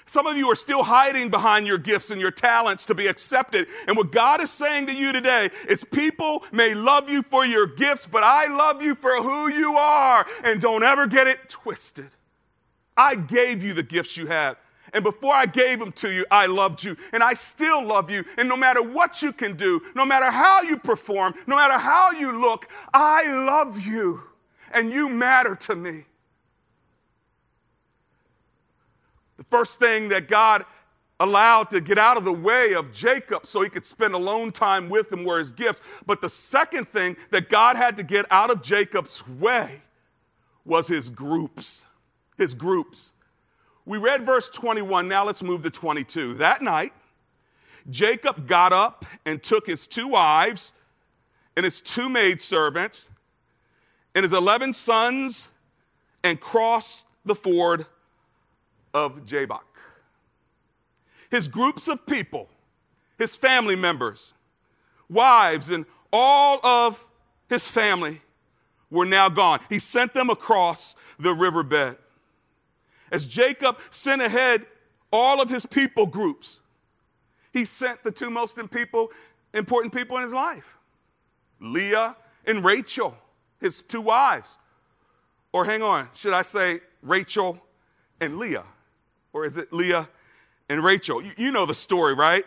Some 0.05 0.25
of 0.25 0.38
you 0.38 0.50
are 0.50 0.55
still 0.55 0.83
hiding 0.83 1.29
behind 1.29 1.67
your 1.67 1.77
gifts 1.77 2.10
and 2.10 2.21
your 2.21 2.31
talents 2.31 2.86
to 2.86 2.95
be 2.95 3.07
accepted. 3.07 3.67
And 3.88 3.98
what 3.98 4.13
God 4.13 4.41
is 4.41 4.50
saying 4.50 4.88
to 4.88 4.93
you 4.93 5.12
today 5.12 5.50
is 5.67 5.83
people 5.83 6.45
may 6.53 6.74
love 6.74 7.10
you 7.10 7.24
for 7.24 7.45
your 7.45 7.67
gifts, 7.67 8.07
but 8.07 8.24
I 8.24 8.48
love 8.48 8.81
you 8.81 8.95
for 8.95 9.21
who 9.21 9.50
you 9.51 9.74
are. 9.74 10.25
And 10.45 10.62
don't 10.62 10.83
ever 10.83 11.07
get 11.07 11.27
it 11.27 11.50
twisted. 11.50 12.10
I 12.95 13.15
gave 13.15 13.62
you 13.62 13.74
the 13.74 13.83
gifts 13.83 14.15
you 14.15 14.27
have. 14.27 14.55
And 14.93 15.03
before 15.03 15.33
I 15.33 15.45
gave 15.45 15.79
them 15.79 15.91
to 15.93 16.12
you, 16.12 16.25
I 16.29 16.48
loved 16.48 16.83
you. 16.83 16.98
And 17.13 17.24
I 17.24 17.33
still 17.33 17.86
love 17.86 18.12
you. 18.12 18.25
And 18.38 18.50
no 18.50 18.57
matter 18.57 18.83
what 18.83 19.21
you 19.21 19.31
can 19.31 19.55
do, 19.55 19.81
no 19.95 20.05
matter 20.05 20.29
how 20.29 20.62
you 20.62 20.77
perform, 20.77 21.33
no 21.48 21.55
matter 21.55 21.77
how 21.77 22.12
you 22.12 22.39
look, 22.39 22.67
I 22.93 23.31
love 23.31 23.86
you. 23.86 24.24
And 24.74 24.91
you 24.91 25.10
matter 25.10 25.55
to 25.55 25.75
me. 25.75 26.05
The 29.38 29.43
first 29.45 29.79
thing 29.79 30.10
that 30.10 30.27
God 30.27 30.65
allowed 31.21 31.69
to 31.69 31.79
get 31.79 31.98
out 31.98 32.17
of 32.17 32.25
the 32.25 32.33
way 32.33 32.74
of 32.75 32.91
Jacob 32.91 33.45
so 33.45 33.62
he 33.62 33.69
could 33.69 33.86
spend 33.86 34.13
alone 34.13 34.51
time 34.51 34.89
with 34.89 35.12
him 35.12 35.24
were 35.24 35.39
his 35.39 35.51
gifts. 35.51 35.81
But 36.05 36.19
the 36.19 36.29
second 36.29 36.89
thing 36.89 37.15
that 37.29 37.48
God 37.48 37.77
had 37.77 37.95
to 37.98 38.03
get 38.03 38.25
out 38.31 38.50
of 38.50 38.62
Jacob's 38.62 39.25
way 39.27 39.81
was 40.65 40.88
his 40.88 41.10
groups. 41.10 41.86
His 42.38 42.53
groups. 42.53 43.13
We 43.91 43.98
read 43.98 44.25
verse 44.25 44.50
21. 44.50 45.10
Now 45.10 45.25
let's 45.25 45.43
move 45.43 45.63
to 45.63 45.69
22. 45.69 46.36
That 46.36 46.62
night, 46.62 46.93
Jacob 47.89 48.48
got 48.48 48.71
up 48.71 49.03
and 49.25 49.43
took 49.43 49.67
his 49.67 49.86
two 49.86 50.07
wives 50.07 50.71
and 51.57 51.65
his 51.65 51.81
two 51.81 52.07
maidservants 52.07 53.10
and 54.15 54.24
his 54.24 54.31
11 54.31 54.71
sons 54.71 55.50
and 56.24 56.39
crossed 56.39 57.05
the 57.25 57.36
ford 57.36 57.86
of 58.93 59.25
Jabbok. 59.25 59.65
His 61.29 61.50
groups 61.50 61.89
of 61.89 62.05
people, 62.05 62.48
his 63.17 63.36
family 63.36 63.75
members, 63.75 64.31
wives, 65.10 65.69
and 65.69 65.86
all 66.13 66.65
of 66.65 67.05
his 67.50 67.67
family 67.67 68.21
were 68.89 69.05
now 69.05 69.27
gone. 69.27 69.60
He 69.67 69.79
sent 69.79 70.13
them 70.13 70.29
across 70.29 70.95
the 71.19 71.33
riverbed. 71.33 71.98
As 73.12 73.25
Jacob 73.25 73.77
sent 73.89 74.22
ahead 74.22 74.65
all 75.12 75.41
of 75.41 75.50
his 75.50 75.65
people 75.65 76.06
groups, 76.06 76.62
he 77.51 77.65
sent 77.65 78.03
the 78.03 78.12
two 78.12 78.30
most 78.30 78.58
important 78.58 79.94
people 79.94 80.18
in 80.18 80.24
his 80.24 80.34
life 80.34 80.77
Leah 81.60 82.15
and 82.46 82.63
Rachel, 82.63 83.18
his 83.60 83.84
two 83.84 84.01
wives. 84.01 84.58
Or 85.53 85.65
hang 85.65 85.84
on, 85.84 86.08
should 86.13 86.34
I 86.34 86.44
say 86.44 86.80
Rachel 87.01 87.62
and 88.20 88.38
Leah? 88.38 88.63
Or 89.34 89.46
is 89.46 89.58
it 89.58 89.72
Leah 89.74 90.08
and 90.70 90.84
Rachel? 90.84 91.22
You, 91.22 91.32
you 91.38 91.51
know 91.51 91.65
the 91.65 91.75
story, 91.75 92.15
right? 92.15 92.46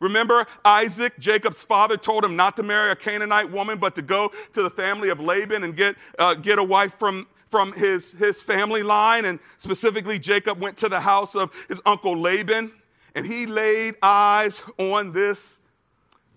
Remember, 0.00 0.46
Isaac, 0.64 1.18
Jacob's 1.18 1.62
father, 1.62 1.96
told 1.96 2.24
him 2.24 2.36
not 2.36 2.56
to 2.56 2.62
marry 2.62 2.90
a 2.90 2.96
Canaanite 2.96 3.50
woman, 3.50 3.78
but 3.78 3.94
to 3.94 4.02
go 4.02 4.30
to 4.52 4.62
the 4.62 4.70
family 4.70 5.08
of 5.08 5.20
Laban 5.20 5.64
and 5.64 5.76
get, 5.76 5.96
uh, 6.18 6.34
get 6.34 6.58
a 6.58 6.64
wife 6.64 6.98
from, 6.98 7.26
from 7.48 7.72
his, 7.72 8.12
his 8.12 8.42
family 8.42 8.82
line. 8.82 9.24
And 9.24 9.38
specifically, 9.56 10.18
Jacob 10.18 10.60
went 10.60 10.76
to 10.78 10.88
the 10.88 11.00
house 11.00 11.34
of 11.34 11.52
his 11.68 11.80
uncle 11.86 12.18
Laban 12.18 12.72
and 13.14 13.24
he 13.24 13.46
laid 13.46 13.94
eyes 14.02 14.62
on 14.78 15.12
this 15.12 15.60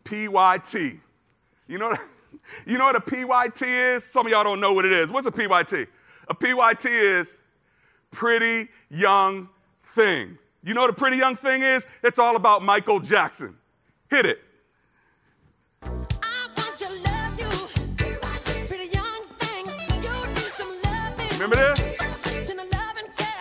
PYT. 0.05 0.99
You 1.67 1.77
know, 1.77 1.95
you 2.65 2.77
know 2.77 2.85
what 2.85 2.95
a 2.95 3.01
PYT 3.01 3.63
is? 3.63 4.03
Some 4.03 4.25
of 4.25 4.31
y'all 4.31 4.43
don't 4.43 4.61
know 4.61 4.73
what 4.73 4.85
it 4.85 4.91
is. 4.91 5.11
What's 5.11 5.27
a 5.27 5.31
PYT? 5.31 5.87
A 6.29 6.35
PYT 6.35 6.85
is 6.85 7.39
pretty 8.11 8.69
young 8.89 9.49
thing. 9.95 10.37
You 10.63 10.73
know 10.73 10.81
what 10.81 10.89
a 10.89 10.93
pretty 10.93 11.17
young 11.17 11.35
thing 11.35 11.63
is? 11.63 11.87
It's 12.03 12.19
all 12.19 12.35
about 12.35 12.63
Michael 12.63 12.99
Jackson. 12.99 13.55
Hit 14.09 14.25
it. 14.25 14.41
Remember 21.39 21.55
this? 21.55 21.95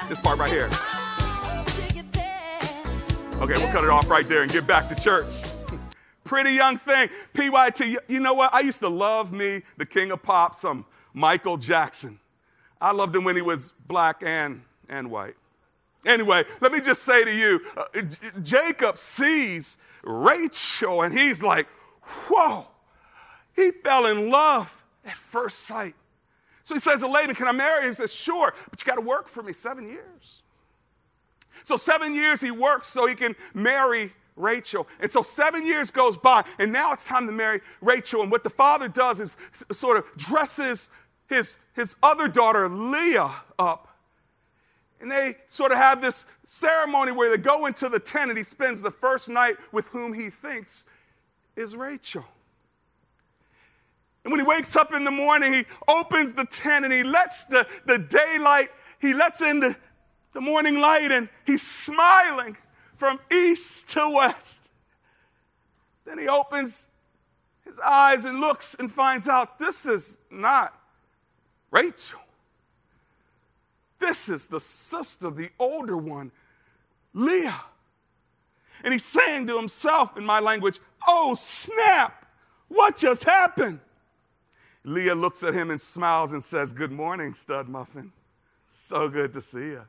This 0.08 0.20
part 0.20 0.38
right 0.38 0.52
here. 0.52 0.70
Okay, 3.42 3.54
we'll 3.54 3.72
cut 3.72 3.82
it 3.82 3.90
off 3.90 4.08
right 4.08 4.28
there 4.28 4.42
and 4.42 4.52
get 4.52 4.68
back 4.68 4.88
to 4.88 4.94
church. 4.94 5.42
pretty 6.24 6.52
young 6.52 6.78
thing. 6.78 7.08
PYT, 7.34 7.96
you 8.06 8.20
know 8.20 8.34
what? 8.34 8.54
I 8.54 8.60
used 8.60 8.78
to 8.80 8.88
love 8.88 9.32
me, 9.32 9.62
the 9.78 9.84
king 9.84 10.12
of 10.12 10.22
pop, 10.22 10.54
some 10.54 10.86
Michael 11.12 11.56
Jackson. 11.56 12.20
I 12.80 12.92
loved 12.92 13.16
him 13.16 13.24
when 13.24 13.34
he 13.34 13.42
was 13.42 13.72
black 13.88 14.22
and, 14.24 14.62
and 14.88 15.10
white. 15.10 15.34
Anyway, 16.06 16.44
let 16.60 16.70
me 16.70 16.80
just 16.80 17.02
say 17.02 17.24
to 17.24 17.34
you 17.34 17.60
uh, 17.76 17.84
J- 18.00 18.28
Jacob 18.44 18.96
sees 18.96 19.76
Rachel 20.04 21.02
and 21.02 21.18
he's 21.18 21.42
like, 21.42 21.66
whoa, 22.28 22.64
he 23.56 23.72
fell 23.72 24.06
in 24.06 24.30
love 24.30 24.84
at 25.04 25.14
first 25.14 25.62
sight. 25.62 25.96
So 26.68 26.74
he 26.74 26.80
says 26.80 27.00
to 27.00 27.06
Laban, 27.06 27.34
Can 27.34 27.48
I 27.48 27.52
marry 27.52 27.84
him? 27.84 27.88
He 27.88 27.94
says, 27.94 28.14
Sure, 28.14 28.52
but 28.68 28.78
you 28.78 28.84
got 28.84 28.98
to 28.98 29.06
work 29.06 29.26
for 29.26 29.42
me 29.42 29.54
seven 29.54 29.88
years. 29.88 30.42
So, 31.62 31.78
seven 31.78 32.14
years 32.14 32.42
he 32.42 32.50
works 32.50 32.88
so 32.88 33.06
he 33.06 33.14
can 33.14 33.34
marry 33.54 34.12
Rachel. 34.36 34.86
And 35.00 35.10
so 35.10 35.22
seven 35.22 35.66
years 35.66 35.90
goes 35.90 36.18
by, 36.18 36.44
and 36.58 36.70
now 36.70 36.92
it's 36.92 37.06
time 37.06 37.26
to 37.26 37.32
marry 37.32 37.62
Rachel. 37.80 38.20
And 38.20 38.30
what 38.30 38.44
the 38.44 38.50
father 38.50 38.86
does 38.86 39.18
is 39.18 39.34
sort 39.72 39.96
of 39.96 40.14
dresses 40.18 40.90
his, 41.26 41.56
his 41.72 41.96
other 42.02 42.28
daughter, 42.28 42.68
Leah, 42.68 43.32
up. 43.58 43.88
And 45.00 45.10
they 45.10 45.36
sort 45.46 45.72
of 45.72 45.78
have 45.78 46.02
this 46.02 46.26
ceremony 46.44 47.12
where 47.12 47.34
they 47.34 47.42
go 47.42 47.64
into 47.64 47.88
the 47.88 47.98
tent 47.98 48.28
and 48.28 48.36
he 48.36 48.44
spends 48.44 48.82
the 48.82 48.90
first 48.90 49.30
night 49.30 49.56
with 49.72 49.88
whom 49.88 50.12
he 50.12 50.28
thinks 50.28 50.84
is 51.56 51.74
Rachel. 51.74 52.26
And 54.28 54.32
when 54.34 54.44
he 54.44 54.46
wakes 54.46 54.76
up 54.76 54.92
in 54.92 55.04
the 55.04 55.10
morning, 55.10 55.54
he 55.54 55.64
opens 55.88 56.34
the 56.34 56.44
tent 56.44 56.84
and 56.84 56.92
he 56.92 57.02
lets 57.02 57.46
the, 57.46 57.66
the 57.86 57.96
daylight, 57.96 58.68
he 58.98 59.14
lets 59.14 59.40
in 59.40 59.58
the, 59.58 59.74
the 60.34 60.40
morning 60.42 60.80
light, 60.80 61.10
and 61.10 61.30
he's 61.46 61.66
smiling 61.66 62.54
from 62.98 63.20
east 63.32 63.88
to 63.92 64.06
west. 64.14 64.70
Then 66.04 66.18
he 66.18 66.28
opens 66.28 66.88
his 67.64 67.78
eyes 67.78 68.26
and 68.26 68.38
looks 68.38 68.76
and 68.78 68.92
finds 68.92 69.28
out 69.28 69.58
this 69.58 69.86
is 69.86 70.18
not 70.30 70.78
Rachel. 71.70 72.20
This 73.98 74.28
is 74.28 74.46
the 74.46 74.60
sister, 74.60 75.30
the 75.30 75.48
older 75.58 75.96
one, 75.96 76.32
Leah. 77.14 77.62
And 78.84 78.92
he's 78.92 79.06
saying 79.06 79.46
to 79.46 79.56
himself 79.56 80.18
in 80.18 80.26
my 80.26 80.38
language, 80.38 80.80
Oh, 81.06 81.34
snap, 81.34 82.26
what 82.68 82.94
just 82.94 83.24
happened? 83.24 83.80
Leah 84.88 85.14
looks 85.14 85.42
at 85.42 85.54
him 85.54 85.70
and 85.70 85.80
smiles 85.80 86.32
and 86.32 86.42
says, 86.42 86.72
Good 86.72 86.92
morning, 86.92 87.34
stud 87.34 87.68
muffin. 87.68 88.10
So 88.70 89.08
good 89.08 89.32
to 89.34 89.42
see 89.42 89.66
you. 89.66 89.84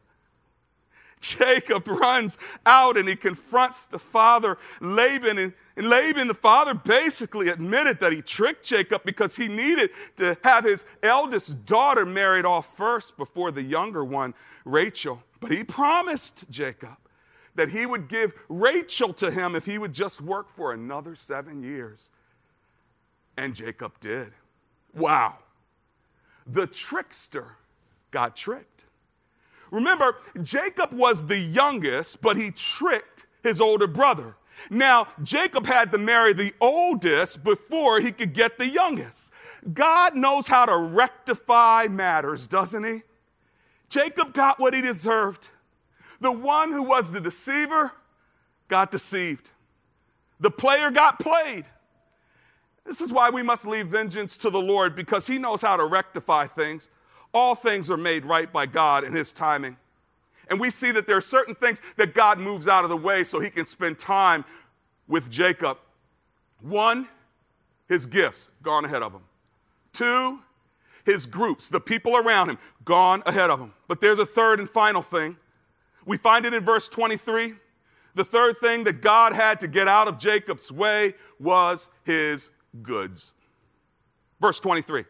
Jacob 1.19 1.87
runs 1.87 2.37
out 2.65 2.97
and 2.97 3.07
he 3.07 3.15
confronts 3.15 3.85
the 3.85 3.99
father, 3.99 4.57
Laban. 4.81 5.37
And, 5.37 5.53
Laban, 5.89 6.27
the 6.27 6.33
father, 6.33 6.73
basically 6.73 7.49
admitted 7.49 7.99
that 7.99 8.11
he 8.11 8.21
tricked 8.21 8.65
Jacob 8.65 9.03
because 9.05 9.35
he 9.35 9.47
needed 9.47 9.91
to 10.17 10.37
have 10.43 10.65
his 10.65 10.85
eldest 11.01 11.65
daughter 11.65 12.05
married 12.05 12.45
off 12.45 12.75
first 12.75 13.17
before 13.17 13.51
the 13.51 13.63
younger 13.63 14.03
one, 14.03 14.33
Rachel. 14.65 15.23
But 15.39 15.51
he 15.51 15.63
promised 15.63 16.49
Jacob 16.49 16.97
that 17.55 17.69
he 17.69 17.85
would 17.85 18.09
give 18.09 18.33
Rachel 18.49 19.13
to 19.13 19.31
him 19.31 19.55
if 19.55 19.65
he 19.65 19.77
would 19.77 19.93
just 19.93 20.19
work 20.21 20.49
for 20.49 20.73
another 20.73 21.15
seven 21.15 21.63
years. 21.63 22.11
And 23.37 23.55
Jacob 23.55 23.99
did. 24.01 24.33
Wow. 24.93 25.37
The 26.45 26.67
trickster 26.67 27.57
got 28.11 28.35
tricked. 28.35 28.85
Remember, 29.71 30.17
Jacob 30.41 30.93
was 30.93 31.27
the 31.27 31.37
youngest, 31.37 32.21
but 32.21 32.37
he 32.37 32.51
tricked 32.51 33.27
his 33.43 33.61
older 33.61 33.87
brother. 33.87 34.35
Now, 34.69 35.07
Jacob 35.23 35.65
had 35.67 35.91
to 35.91 35.97
marry 35.97 36.33
the 36.33 36.53
oldest 36.59 37.43
before 37.43 37.99
he 37.99 38.11
could 38.11 38.33
get 38.33 38.57
the 38.57 38.67
youngest. 38.67 39.31
God 39.73 40.15
knows 40.15 40.47
how 40.47 40.65
to 40.65 40.77
rectify 40.77 41.87
matters, 41.89 42.47
doesn't 42.47 42.83
he? 42.83 43.03
Jacob 43.89 44.33
got 44.33 44.59
what 44.59 44.73
he 44.73 44.81
deserved. 44.81 45.49
The 46.19 46.31
one 46.31 46.71
who 46.71 46.83
was 46.83 47.11
the 47.11 47.21
deceiver 47.21 47.93
got 48.67 48.91
deceived. 48.91 49.51
The 50.39 50.51
player 50.51 50.91
got 50.91 51.19
played. 51.19 51.65
This 52.89 53.01
is 53.01 53.11
why 53.11 53.29
we 53.29 53.43
must 53.43 53.67
leave 53.67 53.85
vengeance 53.85 54.35
to 54.39 54.49
the 54.49 54.59
Lord 54.59 54.95
because 54.95 55.27
he 55.27 55.37
knows 55.37 55.61
how 55.61 55.77
to 55.77 55.85
rectify 55.85 56.47
things. 56.47 56.89
All 57.35 57.53
things 57.53 57.91
are 57.91 57.97
made 57.97 58.25
right 58.25 58.51
by 58.51 58.65
God 58.65 59.03
in 59.03 59.13
his 59.13 59.31
timing. 59.31 59.77
And 60.49 60.59
we 60.59 60.71
see 60.71 60.89
that 60.93 61.05
there 61.05 61.15
are 61.15 61.21
certain 61.21 61.53
things 61.53 61.81
that 61.97 62.15
God 62.15 62.39
moves 62.39 62.67
out 62.67 62.83
of 62.83 62.89
the 62.89 62.97
way 62.97 63.23
so 63.23 63.39
he 63.39 63.51
can 63.51 63.67
spend 63.67 63.99
time 63.99 64.43
with 65.07 65.29
Jacob. 65.29 65.77
One, 66.61 67.07
his 67.87 68.07
gifts, 68.07 68.49
gone 68.63 68.85
ahead 68.85 69.03
of 69.03 69.13
him. 69.13 69.21
Two, 69.93 70.39
his 71.05 71.27
groups, 71.27 71.69
the 71.69 71.79
people 71.79 72.17
around 72.17 72.49
him, 72.49 72.57
gone 72.85 73.21
ahead 73.27 73.51
of 73.51 73.59
him. 73.59 73.71
But 73.87 74.01
there's 74.01 74.17
a 74.17 74.25
third 74.25 74.57
and 74.57 74.67
final 74.67 75.03
thing. 75.03 75.37
We 76.07 76.17
find 76.17 76.43
it 76.43 76.55
in 76.55 76.65
verse 76.65 76.89
23. 76.89 77.53
The 78.15 78.25
third 78.25 78.59
thing 78.59 78.83
that 78.85 79.01
God 79.01 79.33
had 79.33 79.59
to 79.59 79.67
get 79.67 79.87
out 79.87 80.07
of 80.07 80.17
Jacob's 80.17 80.71
way 80.71 81.13
was 81.39 81.89
his 82.03 82.49
goods. 82.81 83.33
Verse 84.39 84.59
23. 84.59 85.05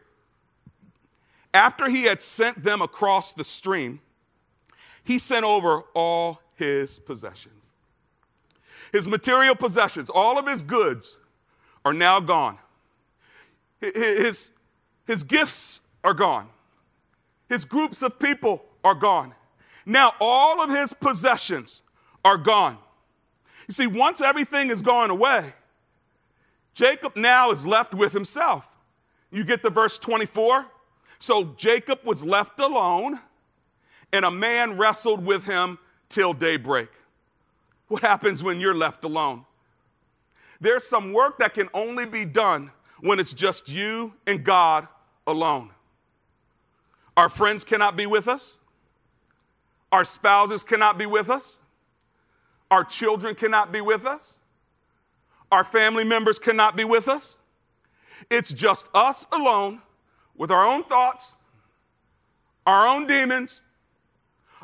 After 1.52 1.88
he 1.88 2.04
had 2.04 2.20
sent 2.20 2.62
them 2.62 2.80
across 2.80 3.32
the 3.32 3.44
stream, 3.44 4.00
he 5.02 5.18
sent 5.18 5.44
over 5.44 5.82
all 5.94 6.40
his 6.54 6.98
possessions. 6.98 7.74
His 8.92 9.08
material 9.08 9.54
possessions, 9.54 10.10
all 10.10 10.38
of 10.38 10.46
his 10.46 10.62
goods, 10.62 11.18
are 11.84 11.92
now 11.92 12.20
gone. 12.20 12.58
His, 13.80 14.52
his 15.06 15.22
gifts 15.22 15.80
are 16.04 16.14
gone. 16.14 16.48
His 17.48 17.64
groups 17.64 18.02
of 18.02 18.18
people 18.18 18.64
are 18.84 18.94
gone. 18.94 19.34
Now, 19.86 20.12
all 20.20 20.60
of 20.62 20.70
his 20.70 20.92
possessions 20.92 21.82
are 22.24 22.36
gone. 22.36 22.78
You 23.66 23.72
see, 23.72 23.86
once 23.86 24.20
everything 24.20 24.70
is 24.70 24.82
gone 24.82 25.10
away, 25.10 25.54
Jacob 26.74 27.16
now 27.16 27.50
is 27.50 27.66
left 27.66 27.94
with 27.94 28.12
himself. 28.12 28.68
You 29.30 29.44
get 29.44 29.62
the 29.62 29.70
verse 29.70 29.98
24? 29.98 30.66
So 31.18 31.54
Jacob 31.56 32.00
was 32.04 32.24
left 32.24 32.58
alone, 32.60 33.20
and 34.12 34.24
a 34.24 34.30
man 34.30 34.78
wrestled 34.78 35.24
with 35.24 35.44
him 35.44 35.78
till 36.08 36.32
daybreak. 36.32 36.88
What 37.88 38.02
happens 38.02 38.42
when 38.42 38.60
you're 38.60 38.74
left 38.74 39.04
alone? 39.04 39.44
There's 40.60 40.84
some 40.84 41.12
work 41.12 41.38
that 41.38 41.54
can 41.54 41.68
only 41.72 42.06
be 42.06 42.24
done 42.24 42.70
when 43.00 43.18
it's 43.18 43.34
just 43.34 43.70
you 43.70 44.14
and 44.26 44.44
God 44.44 44.88
alone. 45.26 45.70
Our 47.16 47.28
friends 47.28 47.64
cannot 47.64 47.96
be 47.96 48.06
with 48.06 48.28
us. 48.28 48.58
Our 49.92 50.04
spouses 50.04 50.64
cannot 50.64 50.98
be 50.98 51.06
with 51.06 51.30
us. 51.30 51.58
Our 52.70 52.84
children 52.84 53.34
cannot 53.34 53.72
be 53.72 53.80
with 53.80 54.06
us. 54.06 54.39
Our 55.50 55.64
family 55.64 56.04
members 56.04 56.38
cannot 56.38 56.76
be 56.76 56.84
with 56.84 57.08
us. 57.08 57.38
It's 58.30 58.52
just 58.52 58.88
us 58.94 59.26
alone 59.32 59.82
with 60.36 60.50
our 60.50 60.64
own 60.64 60.84
thoughts, 60.84 61.34
our 62.66 62.86
own 62.86 63.06
demons, 63.06 63.60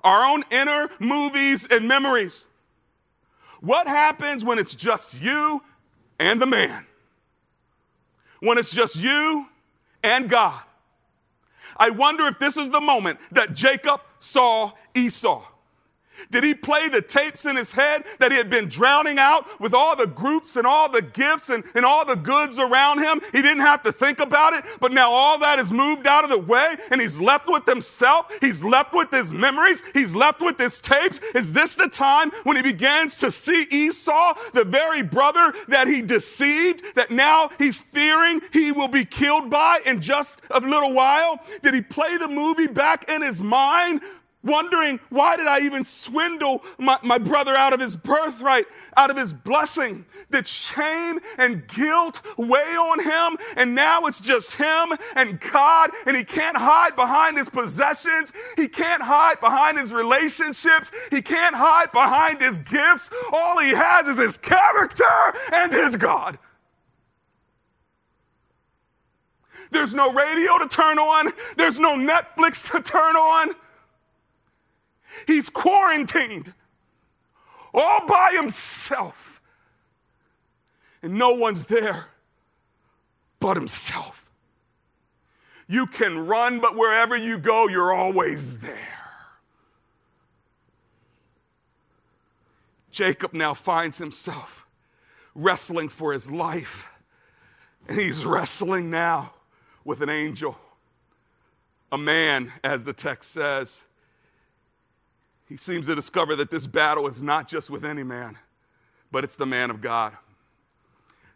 our 0.05 0.25
own 0.25 0.45
inner 0.51 0.89
movies 1.01 1.67
and 1.71 1.89
memories. 1.89 2.45
What 3.61 3.89
happens 3.89 4.45
when 4.45 4.59
it's 4.59 4.77
just 4.77 5.21
you 5.21 5.63
and 6.19 6.41
the 6.41 6.47
man? 6.47 6.87
When 8.41 8.59
it's 8.59 8.71
just 8.71 8.97
you 8.97 9.47
and 10.05 10.29
God? 10.29 10.63
I 11.77 11.91
wonder 11.91 12.27
if 12.27 12.39
this 12.39 12.57
is 12.57 12.71
the 12.71 12.81
moment 12.81 13.19
that 13.33 13.55
Jacob 13.55 14.01
saw 14.19 14.73
Esau. 14.95 15.45
Did 16.31 16.45
he 16.45 16.55
play 16.55 16.89
the 16.89 17.03
tapes 17.03 17.45
in 17.47 17.57
his 17.57 17.73
head 17.73 18.05
that 18.19 18.33
he 18.33 18.39
had 18.39 18.51
been 18.51 18.69
drowning 18.69 19.19
out 19.19 19.61
with 19.61 19.75
all 19.75 19.97
the 19.97 20.07
groups 20.07 20.57
and 20.57 20.67
all 20.67 20.91
the 20.91 21.03
gifts 21.03 21.51
and, 21.51 21.65
and 21.75 21.85
all 21.85 22.05
the 22.05 22.17
goods 22.17 22.59
around 22.59 22.99
him? 22.99 23.21
He 23.33 23.43
didn't 23.43 23.61
have 23.61 23.83
to 23.85 23.93
think 23.93 24.21
about 24.21 24.53
it, 24.55 24.65
but 24.81 24.93
now 24.93 25.11
all 25.11 25.39
that 25.39 25.59
is 25.59 25.73
moved 25.73 26.07
out 26.07 26.25
of 26.25 26.31
the 26.31 26.39
way 26.39 26.77
and 26.91 27.01
he's 27.01 27.21
left 27.21 27.49
with 27.49 27.67
himself. 27.67 28.37
He's 28.41 28.63
left 28.63 28.93
with 28.93 29.11
his 29.11 29.33
memories. 29.33 29.83
He's 29.95 30.15
left 30.15 30.41
with 30.41 30.59
his 30.59 30.81
tapes. 30.81 31.19
Is 31.35 31.53
this 31.53 31.75
the 31.75 31.89
time 31.89 32.31
when 32.45 32.57
he 32.57 32.63
begins 32.63 33.17
to 33.19 33.31
see 33.31 33.67
Esau, 33.71 34.35
the 34.53 34.65
very 34.65 35.03
brother 35.03 35.53
that 35.69 35.87
he 35.87 36.03
deceived, 36.03 36.95
that 36.95 37.11
now 37.11 37.51
he's 37.59 37.83
fearing 37.83 38.41
he 38.53 38.73
will 38.73 38.89
be 38.89 39.05
killed 39.05 39.51
by 39.51 39.81
in 39.85 40.01
just 40.01 40.43
a 40.51 40.61
little 40.61 40.93
while? 40.93 41.41
Did 41.63 41.75
he 41.75 41.81
play 41.81 42.17
the 42.17 42.29
movie 42.29 42.67
back 42.67 43.11
in 43.11 43.23
his 43.23 43.43
mind? 43.43 44.01
wondering, 44.47 45.01
why 45.11 45.37
did 45.37 45.47
I 45.47 45.61
even 45.61 45.85
swindle 45.85 46.63
my, 46.79 46.99
my 47.03 47.19
brother 47.19 47.55
out 47.55 47.73
of 47.73 47.81
his 47.81 47.97
birthright, 47.97 48.67
out 48.97 49.11
of 49.11 49.19
his 49.19 49.33
blessing? 49.33 50.07
Did 50.31 50.47
shame 50.47 51.19
and 51.39 51.67
guilt 51.69 52.23
weigh 52.39 52.77
on 52.77 53.03
him? 53.03 53.39
And 53.57 53.75
now 53.75 54.07
it's 54.07 54.21
just 54.21 54.55
him 54.55 54.93
and 55.17 55.41
God, 55.41 55.91
and 56.07 56.17
he 56.17 56.25
can't 56.25 56.57
hide 56.57 56.97
behind 56.97 57.37
his 57.37 57.51
possessions. 57.51 58.33
He 58.57 58.69
can't 58.69 59.03
hide 59.03 59.41
behind 59.41 59.79
his 59.79 59.93
relationships. 59.93 60.91
He 61.11 61.21
can't 61.21 61.55
hide 61.55 61.93
behind 61.93 62.41
his 62.41 62.59
gifts. 62.61 63.11
All 63.33 63.59
he 63.59 63.71
has 63.71 64.09
is 64.09 64.19
his 64.19 64.39
character 64.39 65.05
and 65.53 65.73
his 65.73 65.97
God. 65.97 66.39
There's 69.71 69.95
no 69.95 70.13
radio 70.13 70.59
to 70.59 70.69
turn 70.69 70.99
on. 70.99 71.33
There's 71.57 71.79
no 71.79 71.97
Netflix 71.97 72.71
to 72.73 72.81
turn 72.81 73.17
on. 73.17 73.55
He's 75.27 75.49
quarantined 75.49 76.53
all 77.73 78.07
by 78.07 78.33
himself, 78.35 79.41
and 81.03 81.15
no 81.15 81.35
one's 81.35 81.67
there 81.67 82.07
but 83.39 83.57
himself. 83.57 84.31
You 85.69 85.87
can 85.87 86.27
run, 86.27 86.61
but 86.61 86.77
wherever 86.77 87.17
you 87.17 87.39
go, 87.39 87.69
you're 87.69 87.93
always 87.93 88.59
there. 88.59 88.97
Jacob 92.91 93.35
now 93.35 93.53
finds 93.53 93.99
himself 93.99 94.67
wrestling 95.35 95.89
for 95.89 96.13
his 96.15 96.31
life, 96.31 96.89
and 97.87 97.99
he's 97.99 98.25
wrestling 98.25 98.91
now 98.91 99.35
with 99.85 100.01
an 100.01 100.09
angel, 100.09 100.57
a 101.93 101.99
man, 101.99 102.53
as 102.65 102.85
the 102.85 102.95
text 102.95 103.33
says. 103.33 103.83
He 105.49 105.57
seems 105.57 105.87
to 105.87 105.95
discover 105.95 106.35
that 106.37 106.51
this 106.51 106.67
battle 106.67 107.07
is 107.07 107.23
not 107.23 107.47
just 107.49 107.71
with 107.71 107.85
any 107.85 108.03
man, 108.03 108.37
but 109.13 109.25
it's 109.25 109.37
the 109.37 109.47
man 109.47 109.71
of 109.71 109.81
God. 109.81 110.13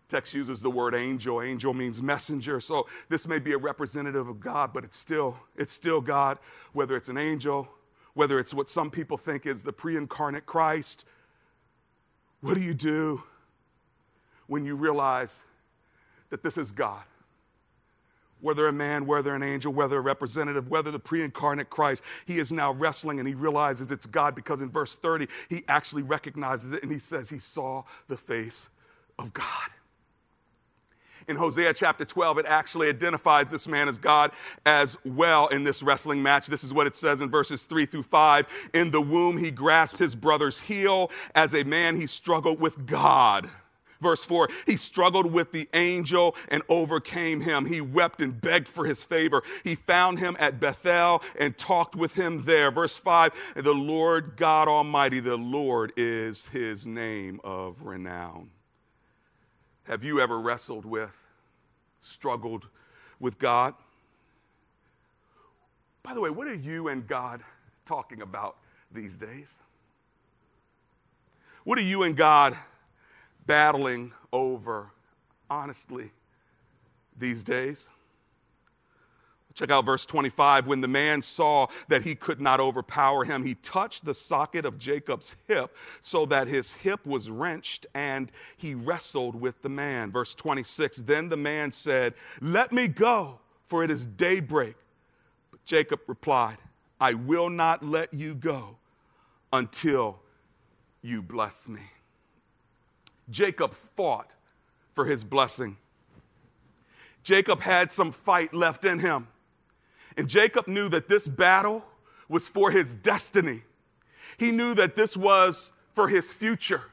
Text 0.09 0.35
uses 0.35 0.61
the 0.61 0.70
word 0.70 0.94
angel. 0.94 1.40
Angel 1.40 1.73
means 1.73 2.03
messenger. 2.03 2.59
So 2.61 2.88
this 3.09 3.29
may 3.29 3.38
be 3.38 3.53
a 3.53 3.59
representative 3.59 4.29
of 4.29 4.40
God, 4.40 4.73
but 4.73 4.83
it's 4.83 4.96
still, 4.96 5.37
it's 5.57 5.73
still 5.73 6.01
God, 6.01 6.38
whether 6.73 6.96
it's 6.96 7.09
an 7.09 7.16
angel, 7.16 7.68
whether 8.14 8.40
it's 8.40 8.53
what 8.53 8.68
some 8.68 8.90
people 8.90 9.16
think 9.16 9.46
is 9.46 9.62
the 9.62 9.73
pre-incarnate 9.73 10.46
Christ. 10.46 11.05
What 12.40 12.55
do 12.55 12.61
you 12.61 12.75
do 12.75 13.23
when 14.49 14.64
you 14.64 14.75
realize 14.75 15.42
that 16.31 16.42
this 16.42 16.59
is 16.59 16.73
God? 16.73 17.05
Whether 18.40 18.68
a 18.68 18.72
man, 18.72 19.07
whether 19.07 19.35
an 19.35 19.42
angel, 19.42 19.72
whether 19.72 19.98
a 19.98 20.00
representative, 20.00 20.68
whether 20.68 20.90
the 20.90 20.98
pre 20.98 21.22
incarnate 21.22 21.70
Christ, 21.70 22.03
he 22.26 22.38
is 22.38 22.53
now 22.53 22.72
wrestling 22.72 23.18
and 23.18 23.29
he 23.29 23.35
realizes 23.35 23.90
it's 23.90 24.07
God 24.07 24.35
because 24.35 24.62
in 24.62 24.70
verse 24.70 24.96
30, 24.96 25.26
he 25.48 25.62
actually 25.68 26.03
recognizes 26.03 26.72
it 26.72 26.83
and 26.83 26.90
he 26.90 26.98
says 26.98 27.29
he 27.29 27.38
saw 27.38 27.85
the 28.09 28.16
face 28.16 28.68
of 29.18 29.33
God. 29.33 29.70
In 31.29 31.37
Hosea 31.37 31.74
chapter 31.74 32.05
12, 32.05 32.38
it 32.38 32.46
actually 32.46 32.88
identifies 32.88 33.50
this 33.50 33.68
man 33.68 33.88
as 33.88 33.98
God 33.98 34.33
as 34.66 34.96
well 35.05 35.46
in 35.48 35.62
this 35.62 35.83
wrestling 35.83 36.22
match. 36.22 36.48
This 36.48 36.64
is 36.64 36.74
what 36.74 36.87
it 36.88 36.96
says 36.96 37.20
in 37.20 37.31
verses 37.31 37.64
3 37.64 37.87
through 37.87 38.03
5. 38.03 38.70
In 38.74 38.90
the 38.90 39.00
womb, 39.00 39.37
he 39.37 39.50
grasped 39.50 39.98
his 39.98 40.14
brother's 40.16 40.59
heel. 40.59 41.11
As 41.35 41.55
a 41.55 41.62
man, 41.62 41.94
he 41.94 42.07
struggled 42.07 42.59
with 42.59 42.87
God. 42.87 43.48
Verse 44.00 44.24
4 44.24 44.48
He 44.66 44.76
struggled 44.76 45.32
with 45.32 45.52
the 45.52 45.68
angel 45.74 46.34
and 46.48 46.62
overcame 46.68 47.40
him. 47.40 47.66
He 47.66 47.80
wept 47.80 48.20
and 48.20 48.40
begged 48.40 48.68
for 48.68 48.86
his 48.86 49.04
favor. 49.04 49.42
He 49.64 49.74
found 49.74 50.18
him 50.18 50.36
at 50.38 50.60
Bethel 50.60 51.22
and 51.38 51.56
talked 51.56 51.94
with 51.96 52.14
him 52.14 52.44
there. 52.44 52.70
Verse 52.70 52.98
5 52.98 53.32
The 53.56 53.72
Lord 53.72 54.36
God 54.36 54.68
Almighty, 54.68 55.20
the 55.20 55.36
Lord 55.36 55.92
is 55.96 56.48
his 56.48 56.86
name 56.86 57.40
of 57.44 57.82
renown. 57.82 58.50
Have 59.84 60.04
you 60.04 60.20
ever 60.20 60.40
wrestled 60.40 60.84
with, 60.84 61.18
struggled 61.98 62.68
with 63.18 63.38
God? 63.38 63.74
By 66.02 66.14
the 66.14 66.20
way, 66.20 66.30
what 66.30 66.46
are 66.46 66.54
you 66.54 66.88
and 66.88 67.06
God 67.06 67.42
talking 67.84 68.22
about 68.22 68.56
these 68.90 69.16
days? 69.16 69.58
What 71.64 71.78
are 71.78 71.82
you 71.82 72.04
and 72.04 72.16
God 72.16 72.56
battling 73.50 74.12
over, 74.32 74.92
honestly, 75.50 76.12
these 77.18 77.42
days. 77.42 77.88
Check 79.54 79.72
out 79.72 79.84
verse 79.84 80.06
25. 80.06 80.68
When 80.68 80.80
the 80.80 80.86
man 80.86 81.20
saw 81.20 81.66
that 81.88 82.02
he 82.02 82.14
could 82.14 82.40
not 82.40 82.60
overpower 82.60 83.24
him, 83.24 83.44
he 83.44 83.56
touched 83.56 84.04
the 84.04 84.14
socket 84.14 84.64
of 84.64 84.78
Jacob's 84.78 85.34
hip 85.48 85.76
so 86.00 86.26
that 86.26 86.46
his 86.46 86.72
hip 86.72 87.04
was 87.04 87.28
wrenched 87.28 87.86
and 87.92 88.30
he 88.56 88.76
wrestled 88.76 89.34
with 89.34 89.60
the 89.62 89.68
man. 89.68 90.12
Verse 90.12 90.36
26 90.36 90.98
Then 90.98 91.28
the 91.28 91.36
man 91.36 91.72
said, 91.72 92.14
Let 92.40 92.70
me 92.70 92.86
go, 92.86 93.40
for 93.66 93.82
it 93.82 93.90
is 93.90 94.06
daybreak. 94.06 94.76
But 95.50 95.64
Jacob 95.64 95.98
replied, 96.06 96.58
I 97.00 97.14
will 97.14 97.50
not 97.50 97.84
let 97.84 98.14
you 98.14 98.36
go 98.36 98.76
until 99.52 100.20
you 101.02 101.20
bless 101.20 101.66
me. 101.66 101.80
Jacob 103.31 103.73
fought 103.73 104.35
for 104.93 105.05
his 105.07 105.25
blessing. 105.25 105.77
Jacob 107.23 107.61
had 107.61 107.93
some 107.93 108.12
fight 108.12 108.53
left 108.55 108.85
in 108.85 108.99
him. 108.99 109.29
And 110.16 110.29
Jacob 110.29 110.66
knew 110.66 110.88
that 110.88 111.09
this 111.09 111.29
battle 111.29 111.85
was 112.29 112.49
for 112.49 112.71
his 112.71 112.95
destiny. 112.95 113.62
He 114.38 114.51
knew 114.51 114.75
that 114.75 114.97
this 114.97 115.16
was 115.16 115.73
for 115.95 116.09
his 116.09 116.33
future, 116.33 116.85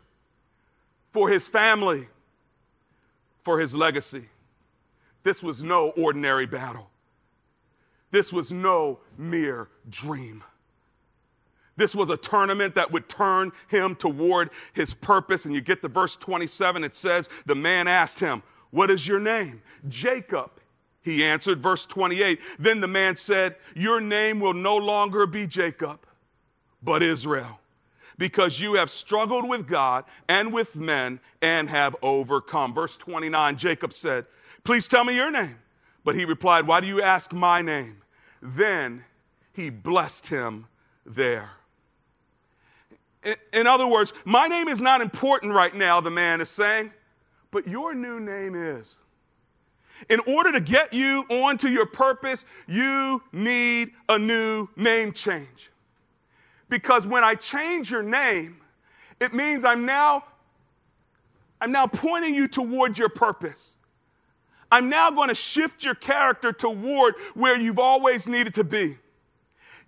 for 1.12 1.30
his 1.30 1.48
family, 1.48 2.08
for 3.42 3.60
his 3.60 3.76
legacy. 3.76 4.26
This 5.24 5.44
was 5.44 5.64
no 5.64 5.90
ordinary 5.92 6.46
battle. 6.46 6.90
This 8.12 8.32
was 8.32 8.52
no 8.52 9.00
mere 9.18 9.70
dream. 9.90 10.44
This 11.78 11.96
was 11.96 12.10
a 12.10 12.18
tournament 12.18 12.76
that 12.76 12.92
would 12.92 13.08
turn 13.08 13.52
him 13.68 13.96
toward 13.96 14.50
his 14.74 14.94
purpose. 14.94 15.46
And 15.46 15.56
you 15.56 15.62
get 15.62 15.82
to 15.84 15.88
verse 15.88 16.18
27, 16.18 16.84
it 16.84 16.96
says, 16.96 17.30
The 17.46 17.56
man 17.56 17.88
asked 17.88 18.20
him, 18.20 18.44
What 18.72 18.92
is 18.92 19.08
your 19.08 19.20
name? 19.20 19.62
Jacob. 19.88 20.52
He 21.02 21.24
answered, 21.24 21.64
verse 21.64 21.86
28. 21.86 22.42
Then 22.60 22.82
the 22.82 22.88
man 22.88 23.16
said, 23.16 23.56
Your 23.76 24.02
name 24.02 24.42
will 24.42 24.54
no 24.54 24.76
longer 24.76 25.26
be 25.26 25.48
Jacob, 25.48 26.06
but 26.84 27.02
Israel, 27.02 27.62
because 28.18 28.60
you 28.60 28.74
have 28.74 28.90
struggled 28.90 29.48
with 29.48 29.68
God 29.68 30.04
and 30.28 30.52
with 30.52 30.76
men 30.76 31.22
and 31.42 31.70
have 31.70 31.96
overcome. 32.02 32.74
Verse 32.74 32.98
29, 32.98 33.56
Jacob 33.56 33.94
said, 33.94 34.26
Please 34.66 34.90
tell 34.90 35.06
me 35.06 35.16
your 35.16 35.32
name. 35.32 35.60
But 36.04 36.16
he 36.16 36.26
replied, 36.26 36.68
Why 36.68 36.82
do 36.82 36.88
you 36.88 37.02
ask 37.02 37.32
my 37.32 37.62
name? 37.62 38.02
Then 38.42 39.06
he 39.54 39.70
blessed 39.70 40.28
him 40.28 40.68
there. 41.06 41.52
In 43.54 43.68
other 43.68 43.88
words, 43.88 44.14
my 44.26 44.48
name 44.48 44.68
is 44.68 44.82
not 44.82 45.02
important 45.02 45.54
right 45.54 45.74
now, 45.74 46.00
the 46.02 46.12
man 46.12 46.42
is 46.42 46.50
saying, 46.50 46.92
but 47.52 47.68
your 47.68 47.96
new 47.96 48.20
name 48.20 48.56
is. 48.56 49.00
In 50.10 50.20
order 50.28 50.52
to 50.52 50.60
get 50.60 50.94
you 50.94 51.26
onto 51.30 51.68
your 51.68 51.88
purpose, 51.88 52.46
you 52.68 53.22
need 53.32 53.92
a 54.10 54.18
new 54.18 54.68
name 54.76 55.12
change. 55.12 55.72
Because 56.70 57.08
when 57.08 57.24
I 57.24 57.34
change 57.36 57.90
your 57.90 58.04
name, 58.04 58.58
it 59.20 59.34
means 59.34 59.66
I'm 59.66 59.86
now 59.86 60.24
I'm 61.60 61.72
now 61.72 61.88
pointing 61.88 62.36
you 62.36 62.48
toward 62.48 62.98
your 62.98 63.10
purpose. 63.10 63.78
I'm 64.72 64.90
now 64.90 65.10
going 65.10 65.30
to 65.30 65.36
shift 65.36 65.84
your 65.84 65.96
character 65.96 66.52
toward 66.52 67.16
where 67.34 67.60
you've 67.60 67.80
always 67.80 68.28
needed 68.28 68.54
to 68.56 68.64
be. 68.64 68.98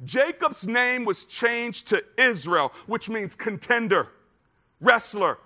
Jacob's 0.04 0.68
name 0.68 1.06
was 1.06 1.26
changed 1.26 1.88
to 1.88 2.04
Israel, 2.18 2.72
which 2.88 3.10
means 3.10 3.36
contender, 3.36 4.08
wrestler, 4.80 5.38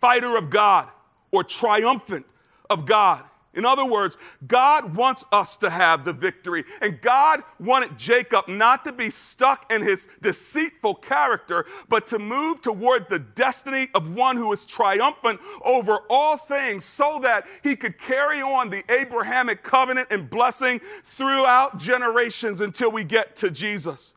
fighter 0.00 0.36
of 0.36 0.50
God, 0.50 0.88
or 1.30 1.44
triumphant 1.44 2.26
of 2.68 2.86
God. 2.86 3.24
In 3.54 3.64
other 3.64 3.84
words, 3.84 4.16
God 4.46 4.96
wants 4.96 5.24
us 5.32 5.56
to 5.58 5.70
have 5.70 6.04
the 6.04 6.12
victory. 6.12 6.64
And 6.80 7.00
God 7.00 7.42
wanted 7.58 7.96
Jacob 7.96 8.48
not 8.48 8.84
to 8.84 8.92
be 8.92 9.10
stuck 9.10 9.72
in 9.72 9.82
his 9.82 10.08
deceitful 10.20 10.96
character, 10.96 11.66
but 11.88 12.06
to 12.08 12.18
move 12.18 12.60
toward 12.60 13.08
the 13.08 13.18
destiny 13.18 13.88
of 13.94 14.14
one 14.14 14.36
who 14.36 14.52
is 14.52 14.66
triumphant 14.66 15.40
over 15.64 16.00
all 16.10 16.36
things 16.36 16.84
so 16.84 17.18
that 17.22 17.46
he 17.62 17.76
could 17.76 17.98
carry 17.98 18.40
on 18.40 18.70
the 18.70 18.82
Abrahamic 18.90 19.62
covenant 19.62 20.08
and 20.10 20.28
blessing 20.28 20.80
throughout 21.04 21.78
generations 21.78 22.60
until 22.60 22.90
we 22.90 23.04
get 23.04 23.36
to 23.36 23.50
Jesus. 23.50 24.14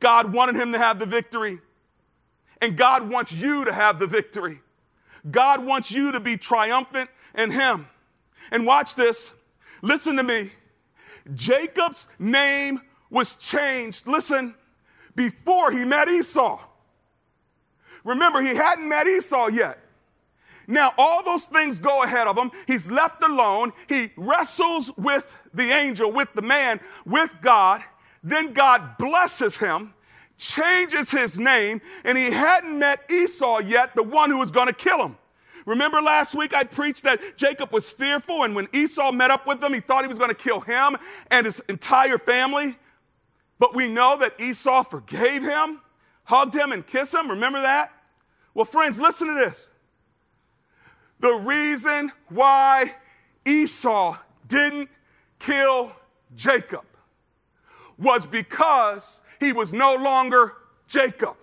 God 0.00 0.32
wanted 0.32 0.56
him 0.56 0.72
to 0.72 0.78
have 0.78 0.98
the 0.98 1.06
victory. 1.06 1.60
And 2.60 2.76
God 2.76 3.10
wants 3.10 3.32
you 3.32 3.64
to 3.64 3.72
have 3.72 3.98
the 3.98 4.06
victory. 4.06 4.60
God 5.30 5.64
wants 5.64 5.90
you 5.90 6.12
to 6.12 6.20
be 6.20 6.36
triumphant 6.36 7.10
in 7.34 7.50
him. 7.50 7.86
And 8.50 8.66
watch 8.66 8.94
this. 8.94 9.32
Listen 9.82 10.16
to 10.16 10.22
me. 10.22 10.50
Jacob's 11.34 12.08
name 12.18 12.80
was 13.10 13.36
changed, 13.36 14.06
listen, 14.06 14.54
before 15.14 15.70
he 15.70 15.84
met 15.84 16.08
Esau. 16.08 16.60
Remember, 18.04 18.42
he 18.42 18.54
hadn't 18.54 18.88
met 18.88 19.06
Esau 19.06 19.48
yet. 19.48 19.78
Now, 20.66 20.92
all 20.98 21.22
those 21.22 21.46
things 21.46 21.78
go 21.78 22.02
ahead 22.02 22.26
of 22.26 22.36
him. 22.36 22.50
He's 22.66 22.90
left 22.90 23.22
alone. 23.22 23.72
He 23.88 24.10
wrestles 24.16 24.90
with 24.96 25.40
the 25.52 25.70
angel, 25.70 26.10
with 26.12 26.32
the 26.34 26.42
man, 26.42 26.80
with 27.04 27.34
God. 27.40 27.82
Then 28.22 28.52
God 28.52 28.96
blesses 28.98 29.58
him, 29.58 29.92
changes 30.38 31.10
his 31.10 31.38
name, 31.38 31.82
and 32.04 32.16
he 32.16 32.30
hadn't 32.30 32.78
met 32.78 33.10
Esau 33.10 33.58
yet, 33.58 33.94
the 33.94 34.02
one 34.02 34.30
who 34.30 34.38
was 34.38 34.50
going 34.50 34.68
to 34.68 34.74
kill 34.74 35.04
him. 35.04 35.16
Remember 35.66 36.02
last 36.02 36.34
week 36.34 36.54
I 36.54 36.64
preached 36.64 37.04
that 37.04 37.20
Jacob 37.36 37.72
was 37.72 37.90
fearful, 37.90 38.42
and 38.42 38.54
when 38.54 38.68
Esau 38.72 39.12
met 39.12 39.30
up 39.30 39.46
with 39.46 39.62
him, 39.62 39.72
he 39.72 39.80
thought 39.80 40.02
he 40.02 40.08
was 40.08 40.18
going 40.18 40.30
to 40.30 40.36
kill 40.36 40.60
him 40.60 40.96
and 41.30 41.46
his 41.46 41.60
entire 41.68 42.18
family. 42.18 42.76
But 43.58 43.74
we 43.74 43.88
know 43.88 44.16
that 44.18 44.38
Esau 44.40 44.82
forgave 44.82 45.42
him, 45.42 45.80
hugged 46.24 46.54
him, 46.54 46.72
and 46.72 46.86
kissed 46.86 47.14
him. 47.14 47.30
Remember 47.30 47.60
that? 47.62 47.92
Well, 48.52 48.64
friends, 48.64 49.00
listen 49.00 49.28
to 49.28 49.34
this. 49.34 49.70
The 51.20 51.32
reason 51.32 52.12
why 52.28 52.94
Esau 53.46 54.18
didn't 54.46 54.90
kill 55.38 55.92
Jacob 56.34 56.84
was 57.96 58.26
because 58.26 59.22
he 59.40 59.52
was 59.52 59.72
no 59.72 59.94
longer 59.94 60.54
Jacob. 60.88 61.36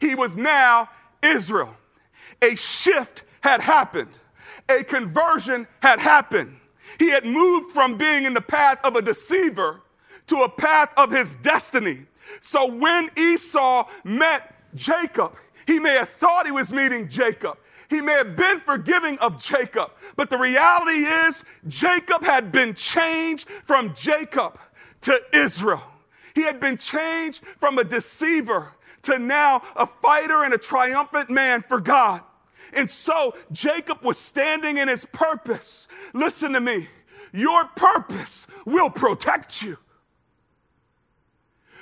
He 0.00 0.14
was 0.14 0.36
now 0.36 0.88
Israel. 1.22 1.76
A 2.42 2.56
shift 2.56 3.22
had 3.44 3.60
happened, 3.60 4.08
a 4.70 4.82
conversion 4.82 5.66
had 5.82 5.98
happened. 5.98 6.56
He 6.98 7.10
had 7.10 7.26
moved 7.26 7.72
from 7.72 7.98
being 7.98 8.24
in 8.24 8.32
the 8.32 8.40
path 8.40 8.78
of 8.82 8.96
a 8.96 9.02
deceiver 9.02 9.82
to 10.28 10.36
a 10.36 10.48
path 10.48 10.94
of 10.96 11.10
his 11.10 11.34
destiny. 11.36 12.06
So 12.40 12.72
when 12.72 13.10
Esau 13.18 13.86
met 14.02 14.54
Jacob, 14.74 15.36
he 15.66 15.78
may 15.78 15.94
have 15.94 16.08
thought 16.08 16.46
he 16.46 16.52
was 16.52 16.72
meeting 16.72 17.06
Jacob. 17.06 17.58
He 17.90 18.00
may 18.00 18.14
have 18.14 18.34
been 18.34 18.60
forgiving 18.60 19.18
of 19.18 19.38
Jacob, 19.38 19.92
but 20.16 20.30
the 20.30 20.38
reality 20.38 21.04
is 21.04 21.44
Jacob 21.68 22.24
had 22.24 22.50
been 22.50 22.72
changed 22.72 23.46
from 23.46 23.94
Jacob 23.94 24.58
to 25.02 25.20
Israel. 25.34 25.82
He 26.34 26.44
had 26.44 26.60
been 26.60 26.78
changed 26.78 27.44
from 27.60 27.78
a 27.78 27.84
deceiver 27.84 28.72
to 29.02 29.18
now 29.18 29.60
a 29.76 29.84
fighter 29.84 30.44
and 30.44 30.54
a 30.54 30.58
triumphant 30.58 31.28
man 31.28 31.62
for 31.68 31.78
God. 31.78 32.22
And 32.72 32.88
so 32.88 33.34
Jacob 33.52 34.02
was 34.02 34.18
standing 34.18 34.78
in 34.78 34.88
his 34.88 35.04
purpose. 35.04 35.88
Listen 36.12 36.52
to 36.52 36.60
me. 36.60 36.88
Your 37.32 37.64
purpose 37.66 38.46
will 38.64 38.90
protect 38.90 39.62
you. 39.62 39.76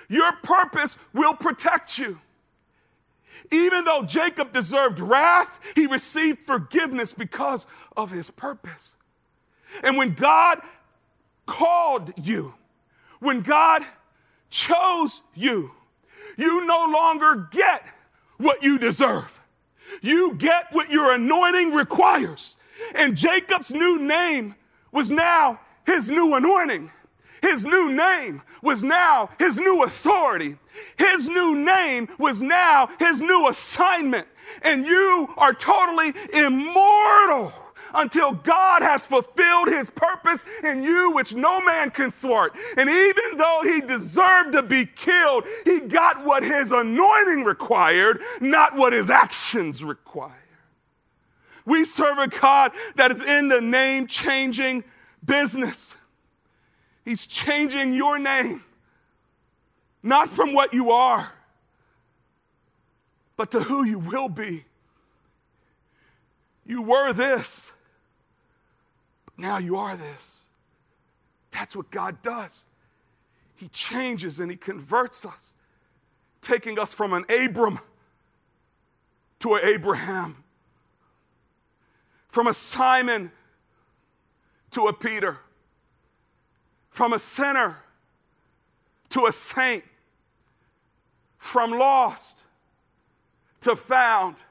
Your 0.09 0.33
purpose 0.43 0.99
will 1.13 1.35
protect 1.35 1.99
you. 1.99 2.19
Even 3.51 3.85
though 3.85 4.03
Jacob 4.03 4.53
deserved 4.53 5.01
wrath, 5.01 5.59
he 5.75 5.87
received 5.87 6.41
forgiveness 6.41 7.13
because 7.13 7.67
of 7.97 8.11
his 8.11 8.31
purpose. 8.31 8.97
And 9.83 9.97
when 9.97 10.15
God 10.15 10.61
called 11.47 12.13
you, 12.17 12.55
when 13.21 13.41
God 13.41 13.85
chose 14.49 15.23
you, 15.35 15.71
you 16.37 16.67
no 16.67 16.89
longer 16.91 17.49
get 17.51 17.85
what 18.39 18.63
you 18.63 18.79
deserve. 18.79 19.42
You 20.01 20.35
get 20.35 20.67
what 20.73 20.91
your 20.91 21.13
anointing 21.13 21.73
requires. 21.73 22.57
And 22.95 23.17
Jacob's 23.17 23.73
new 23.73 23.99
name 23.99 24.55
was 24.93 25.11
now 25.11 25.61
his 25.87 26.11
new 26.11 26.35
anointing. 26.35 26.91
His 27.43 27.67
new 27.67 27.91
name 27.91 28.43
was 28.63 28.85
now 28.85 29.31
his 29.39 29.59
new 29.59 29.83
authority. 29.83 30.57
His 30.97 31.29
new 31.29 31.57
name 31.57 32.09
was 32.19 32.41
now 32.41 32.89
his 32.99 33.21
new 33.21 33.49
assignment. 33.49 34.29
And 34.63 34.87
you 34.87 35.29
are 35.37 35.53
totally 35.53 36.13
immortal 36.33 37.53
until 37.95 38.33
God 38.33 38.83
has 38.83 39.07
fulfilled 39.07 39.69
his 39.69 39.91
purpose 39.91 40.45
in 40.63 40.83
you, 40.83 41.13
which 41.13 41.35
no 41.35 41.61
man 41.61 41.91
can 41.91 42.11
thwart. 42.11 42.57
And 42.77 42.89
even 42.89 43.37
though 43.37 43.61
he 43.65 43.81
deserved 43.81 44.53
to 44.53 44.63
be 44.63 44.87
killed, 44.87 45.45
he 45.65 45.81
got 45.81 46.25
what 46.25 46.43
his 46.43 46.73
anointing 46.73 47.45
required, 47.45 48.21
not 48.41 48.77
what 48.77 48.93
his 48.93 49.11
actions 49.11 49.85
require. 49.85 50.33
We 51.65 51.85
serve 51.85 52.19
a 52.19 52.29
God 52.29 52.73
that 52.97 53.11
is 53.11 53.23
in 53.23 53.49
the 53.49 53.61
name 53.61 54.07
changing 54.07 54.85
business. 55.25 55.97
He's 57.05 57.27
changing 57.27 57.93
your 57.93 58.19
name, 58.19 58.65
not 60.03 60.29
from 60.29 60.53
what 60.53 60.73
you 60.73 60.91
are, 60.91 61.33
but 63.37 63.51
to 63.53 63.61
who 63.61 63.85
you 63.85 63.99
will 63.99 64.29
be. 64.29 64.65
You 66.65 66.83
were 66.83 67.13
this, 67.13 67.73
now 69.37 69.59
you 69.59 69.77
are 69.77 69.97
this. 69.97 70.49
That's 71.51 71.77
what 71.77 71.91
God 71.91 72.23
does. 72.23 72.67
He 73.55 73.69
changes 73.69 74.41
and 74.41 74.51
He 74.51 74.57
converts 74.57 75.25
us, 75.25 75.55
taking 76.41 76.79
us 76.79 76.93
from 76.93 77.13
an 77.13 77.25
Abram 77.31 77.79
to 79.41 79.55
an 79.55 79.61
Abraham, 79.65 80.43
from 82.29 82.47
a 82.47 82.55
Simon 82.55 83.31
to 84.71 84.87
a 84.87 84.93
Peter, 84.93 85.39
from 86.91 87.13
a 87.13 87.19
sinner 87.19 87.79
to 89.11 89.27
a 89.27 89.33
saint, 89.33 89.85
from 91.39 91.73
lost 91.73 92.45
to 93.61 93.77
found, 93.77 94.43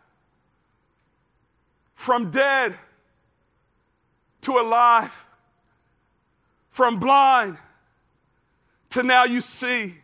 from 1.96 2.32
dead 2.32 2.78
to 4.41 4.54
alive, 4.54 5.27
from 6.69 6.99
blind 6.99 7.58
to 8.91 9.04
now 9.04 9.23
you 9.23 9.41
see. 9.41 9.95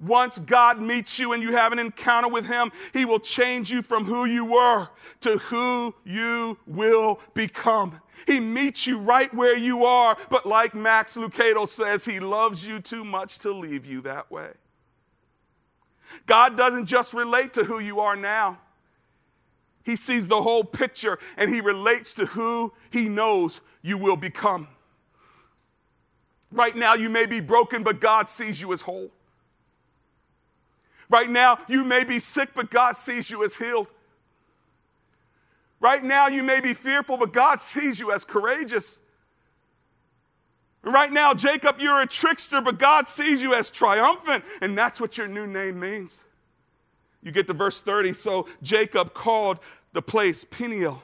Once 0.00 0.38
God 0.38 0.80
meets 0.80 1.18
you 1.18 1.32
and 1.32 1.42
you 1.42 1.56
have 1.56 1.72
an 1.72 1.78
encounter 1.80 2.28
with 2.28 2.46
Him, 2.46 2.70
He 2.92 3.04
will 3.04 3.18
change 3.18 3.70
you 3.70 3.82
from 3.82 4.04
who 4.04 4.26
you 4.26 4.44
were 4.44 4.88
to 5.20 5.38
who 5.38 5.94
you 6.04 6.56
will 6.66 7.20
become. 7.34 8.00
He 8.26 8.38
meets 8.38 8.86
you 8.86 8.98
right 8.98 9.32
where 9.34 9.56
you 9.56 9.84
are, 9.84 10.16
but 10.30 10.46
like 10.46 10.74
Max 10.74 11.16
Lucado 11.16 11.68
says, 11.68 12.04
He 12.04 12.20
loves 12.20 12.66
you 12.66 12.80
too 12.80 13.04
much 13.04 13.40
to 13.40 13.52
leave 13.52 13.84
you 13.84 14.00
that 14.02 14.30
way. 14.30 14.50
God 16.26 16.56
doesn't 16.56 16.86
just 16.86 17.12
relate 17.12 17.52
to 17.54 17.64
who 17.64 17.80
you 17.80 17.98
are 18.00 18.16
now, 18.16 18.58
he 19.84 19.96
sees 19.96 20.28
the 20.28 20.42
whole 20.42 20.64
picture 20.64 21.18
and 21.36 21.50
he 21.50 21.60
relates 21.60 22.12
to 22.14 22.26
who 22.26 22.72
he 22.90 23.08
knows 23.08 23.60
you 23.82 23.96
will 23.98 24.16
become. 24.16 24.68
Right 26.50 26.76
now, 26.76 26.94
you 26.94 27.08
may 27.10 27.26
be 27.26 27.40
broken, 27.40 27.82
but 27.82 28.00
God 28.00 28.28
sees 28.28 28.60
you 28.60 28.72
as 28.72 28.80
whole. 28.80 29.10
Right 31.10 31.28
now, 31.28 31.58
you 31.68 31.84
may 31.84 32.04
be 32.04 32.20
sick, 32.20 32.50
but 32.54 32.70
God 32.70 32.96
sees 32.96 33.30
you 33.30 33.44
as 33.44 33.54
healed. 33.54 33.88
Right 35.80 36.02
now, 36.02 36.28
you 36.28 36.42
may 36.42 36.60
be 36.60 36.74
fearful, 36.74 37.16
but 37.16 37.32
God 37.32 37.60
sees 37.60 38.00
you 38.00 38.12
as 38.12 38.24
courageous. 38.24 39.00
Right 40.82 41.12
now, 41.12 41.34
Jacob, 41.34 41.76
you're 41.80 42.00
a 42.00 42.06
trickster, 42.06 42.60
but 42.60 42.78
God 42.78 43.06
sees 43.06 43.42
you 43.42 43.54
as 43.54 43.70
triumphant, 43.70 44.44
and 44.60 44.76
that's 44.76 45.00
what 45.00 45.18
your 45.18 45.28
new 45.28 45.46
name 45.46 45.78
means. 45.78 46.24
You 47.22 47.32
get 47.32 47.46
to 47.48 47.52
verse 47.52 47.80
30. 47.80 48.12
So 48.14 48.48
Jacob 48.62 49.14
called 49.14 49.58
the 49.92 50.02
place 50.02 50.44
Peniel, 50.44 51.02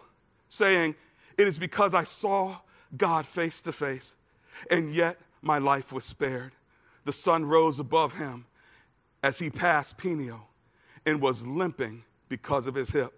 saying, 0.48 0.94
It 1.36 1.46
is 1.46 1.58
because 1.58 1.94
I 1.94 2.04
saw 2.04 2.58
God 2.96 3.26
face 3.26 3.60
to 3.62 3.72
face, 3.72 4.16
and 4.70 4.94
yet 4.94 5.18
my 5.42 5.58
life 5.58 5.92
was 5.92 6.04
spared. 6.04 6.52
The 7.04 7.12
sun 7.12 7.44
rose 7.44 7.80
above 7.80 8.14
him 8.14 8.46
as 9.22 9.38
he 9.38 9.50
passed 9.50 9.98
Peniel 9.98 10.48
and 11.04 11.20
was 11.20 11.46
limping 11.46 12.04
because 12.28 12.66
of 12.66 12.74
his 12.74 12.90
hip. 12.90 13.12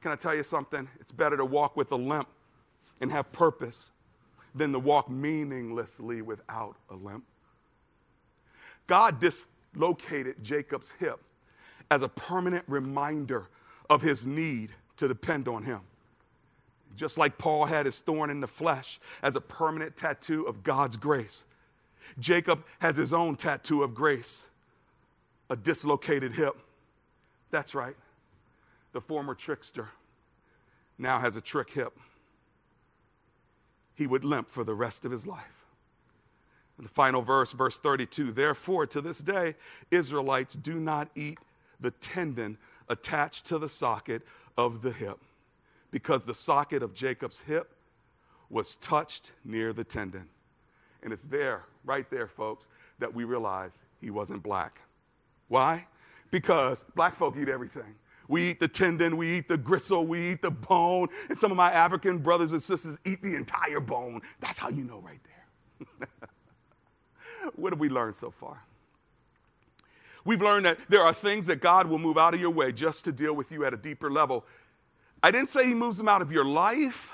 Can 0.00 0.12
I 0.12 0.16
tell 0.16 0.34
you 0.34 0.42
something? 0.42 0.88
It's 1.00 1.12
better 1.12 1.36
to 1.36 1.44
walk 1.44 1.76
with 1.76 1.90
a 1.92 1.96
limp 1.96 2.28
and 3.00 3.10
have 3.10 3.30
purpose 3.32 3.90
than 4.54 4.72
to 4.72 4.78
walk 4.78 5.10
meaninglessly 5.10 6.22
without 6.22 6.76
a 6.90 6.94
limp. 6.94 7.24
God 8.86 9.18
dislocated 9.18 10.42
Jacob's 10.42 10.92
hip 10.92 11.20
as 11.90 12.02
a 12.02 12.08
permanent 12.08 12.64
reminder 12.66 13.48
of 13.88 14.02
his 14.02 14.26
need 14.26 14.70
to 14.96 15.08
depend 15.08 15.48
on 15.48 15.64
him. 15.64 15.80
Just 16.96 17.18
like 17.18 17.38
Paul 17.38 17.66
had 17.66 17.86
his 17.86 18.00
thorn 18.00 18.30
in 18.30 18.40
the 18.40 18.46
flesh 18.46 18.98
as 19.22 19.36
a 19.36 19.40
permanent 19.40 19.96
tattoo 19.96 20.44
of 20.44 20.62
God's 20.62 20.96
grace, 20.96 21.44
Jacob 22.18 22.64
has 22.78 22.96
his 22.96 23.12
own 23.12 23.36
tattoo 23.36 23.82
of 23.82 23.94
grace 23.94 24.48
a 25.48 25.56
dislocated 25.56 26.32
hip. 26.32 26.56
That's 27.50 27.74
right. 27.74 27.96
The 28.92 29.00
former 29.00 29.34
trickster 29.34 29.90
now 30.98 31.18
has 31.18 31.36
a 31.36 31.40
trick 31.40 31.70
hip. 31.70 31.96
He 33.94 34.06
would 34.06 34.24
limp 34.24 34.50
for 34.50 34.64
the 34.64 34.74
rest 34.74 35.04
of 35.04 35.12
his 35.12 35.26
life. 35.26 35.66
In 36.78 36.82
the 36.82 36.90
final 36.90 37.22
verse, 37.22 37.52
verse 37.52 37.78
32 37.78 38.32
Therefore, 38.32 38.86
to 38.86 39.00
this 39.00 39.20
day, 39.20 39.54
Israelites 39.90 40.54
do 40.54 40.74
not 40.74 41.08
eat 41.14 41.38
the 41.80 41.90
tendon 41.90 42.58
attached 42.88 43.46
to 43.46 43.58
the 43.58 43.68
socket 43.68 44.22
of 44.56 44.82
the 44.82 44.92
hip 44.92 45.18
because 45.90 46.24
the 46.24 46.34
socket 46.34 46.82
of 46.82 46.94
Jacob's 46.94 47.40
hip 47.40 47.74
was 48.48 48.76
touched 48.76 49.32
near 49.44 49.72
the 49.72 49.84
tendon. 49.84 50.28
And 51.02 51.12
it's 51.12 51.24
there, 51.24 51.64
right 51.84 52.08
there, 52.10 52.26
folks, 52.26 52.68
that 52.98 53.12
we 53.12 53.24
realize 53.24 53.82
he 54.00 54.10
wasn't 54.10 54.42
black. 54.42 54.80
Why? 55.48 55.86
Because 56.30 56.84
black 56.94 57.14
folk 57.14 57.36
eat 57.36 57.48
everything. 57.48 57.94
We 58.28 58.50
eat 58.50 58.58
the 58.58 58.68
tendon, 58.68 59.16
we 59.16 59.38
eat 59.38 59.48
the 59.48 59.56
gristle, 59.56 60.04
we 60.06 60.32
eat 60.32 60.42
the 60.42 60.50
bone, 60.50 61.08
and 61.28 61.38
some 61.38 61.52
of 61.52 61.56
my 61.56 61.70
African 61.70 62.18
brothers 62.18 62.50
and 62.50 62.60
sisters 62.60 62.98
eat 63.04 63.22
the 63.22 63.36
entire 63.36 63.78
bone. 63.78 64.20
That's 64.40 64.58
how 64.58 64.68
you 64.68 64.82
know 64.82 65.00
right 65.00 65.20
there. 65.24 66.08
what 67.54 67.72
have 67.72 67.78
we 67.78 67.88
learned 67.88 68.16
so 68.16 68.32
far? 68.32 68.65
We've 70.26 70.42
learned 70.42 70.66
that 70.66 70.78
there 70.88 71.02
are 71.02 71.14
things 71.14 71.46
that 71.46 71.60
God 71.60 71.86
will 71.86 72.00
move 72.00 72.18
out 72.18 72.34
of 72.34 72.40
your 72.40 72.50
way 72.50 72.72
just 72.72 73.04
to 73.04 73.12
deal 73.12 73.34
with 73.34 73.52
you 73.52 73.64
at 73.64 73.72
a 73.72 73.76
deeper 73.76 74.10
level. 74.10 74.44
I 75.22 75.30
didn't 75.30 75.48
say 75.48 75.66
He 75.66 75.72
moves 75.72 75.98
them 75.98 76.08
out 76.08 76.20
of 76.20 76.32
your 76.32 76.44
life, 76.44 77.12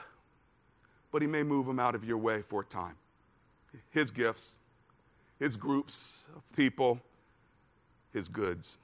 but 1.12 1.20
He 1.20 1.28
may 1.28 1.42
move 1.42 1.66
them 1.66 1.78
out 1.78 1.94
of 1.94 2.04
your 2.04 2.16
way 2.16 2.40
for 2.40 2.62
a 2.62 2.64
time. 2.64 2.96
His 3.90 4.10
gifts, 4.10 4.56
His 5.38 5.58
groups 5.58 6.26
of 6.34 6.42
people, 6.56 7.00
His 8.14 8.28
goods. 8.28 8.78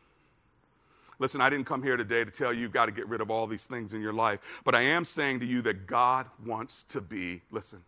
Listen, 1.18 1.40
I 1.40 1.48
didn't 1.48 1.64
come 1.64 1.82
here 1.82 1.96
today 1.96 2.22
to 2.22 2.30
tell 2.30 2.52
you 2.52 2.60
you've 2.60 2.70
got 2.70 2.86
to 2.86 2.92
get 2.92 3.08
rid 3.08 3.22
of 3.22 3.30
all 3.30 3.46
these 3.46 3.66
things 3.66 3.94
in 3.94 4.02
your 4.02 4.12
life, 4.12 4.60
but 4.62 4.74
I 4.74 4.82
am 4.82 5.06
saying 5.06 5.40
to 5.40 5.46
you 5.46 5.62
that 5.62 5.86
God 5.86 6.26
wants 6.44 6.82
to 6.84 7.00
be, 7.00 7.40
listen, 7.50 7.80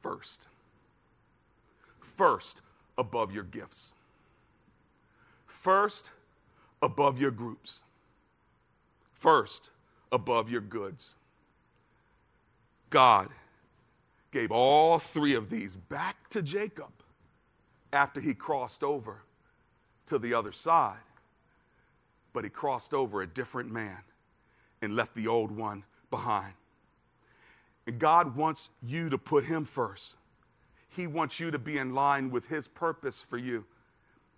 first. 0.00 0.46
First 2.00 2.62
above 2.96 3.34
your 3.34 3.42
gifts 3.42 3.92
first 5.64 6.10
above 6.82 7.18
your 7.18 7.30
groups, 7.30 7.82
first 9.14 9.70
above 10.12 10.50
your 10.50 10.60
goods. 10.60 11.16
God 12.90 13.30
gave 14.30 14.52
all 14.52 14.98
three 14.98 15.34
of 15.34 15.48
these 15.48 15.74
back 15.74 16.28
to 16.28 16.42
Jacob 16.42 16.92
after 17.94 18.20
he 18.20 18.34
crossed 18.34 18.84
over 18.84 19.22
to 20.04 20.18
the 20.18 20.34
other 20.34 20.52
side. 20.52 20.98
But 22.34 22.44
he 22.44 22.50
crossed 22.50 22.92
over 22.92 23.22
a 23.22 23.26
different 23.26 23.72
man 23.72 24.00
and 24.82 24.94
left 24.94 25.14
the 25.14 25.28
old 25.28 25.50
one 25.50 25.84
behind. 26.10 26.52
And 27.86 27.98
God 27.98 28.36
wants 28.36 28.68
you 28.86 29.08
to 29.08 29.16
put 29.16 29.46
him 29.46 29.64
first. 29.64 30.16
He 30.90 31.06
wants 31.06 31.40
you 31.40 31.50
to 31.50 31.58
be 31.58 31.78
in 31.78 31.94
line 31.94 32.30
with 32.30 32.48
his 32.48 32.68
purpose 32.68 33.22
for 33.22 33.38
you. 33.38 33.64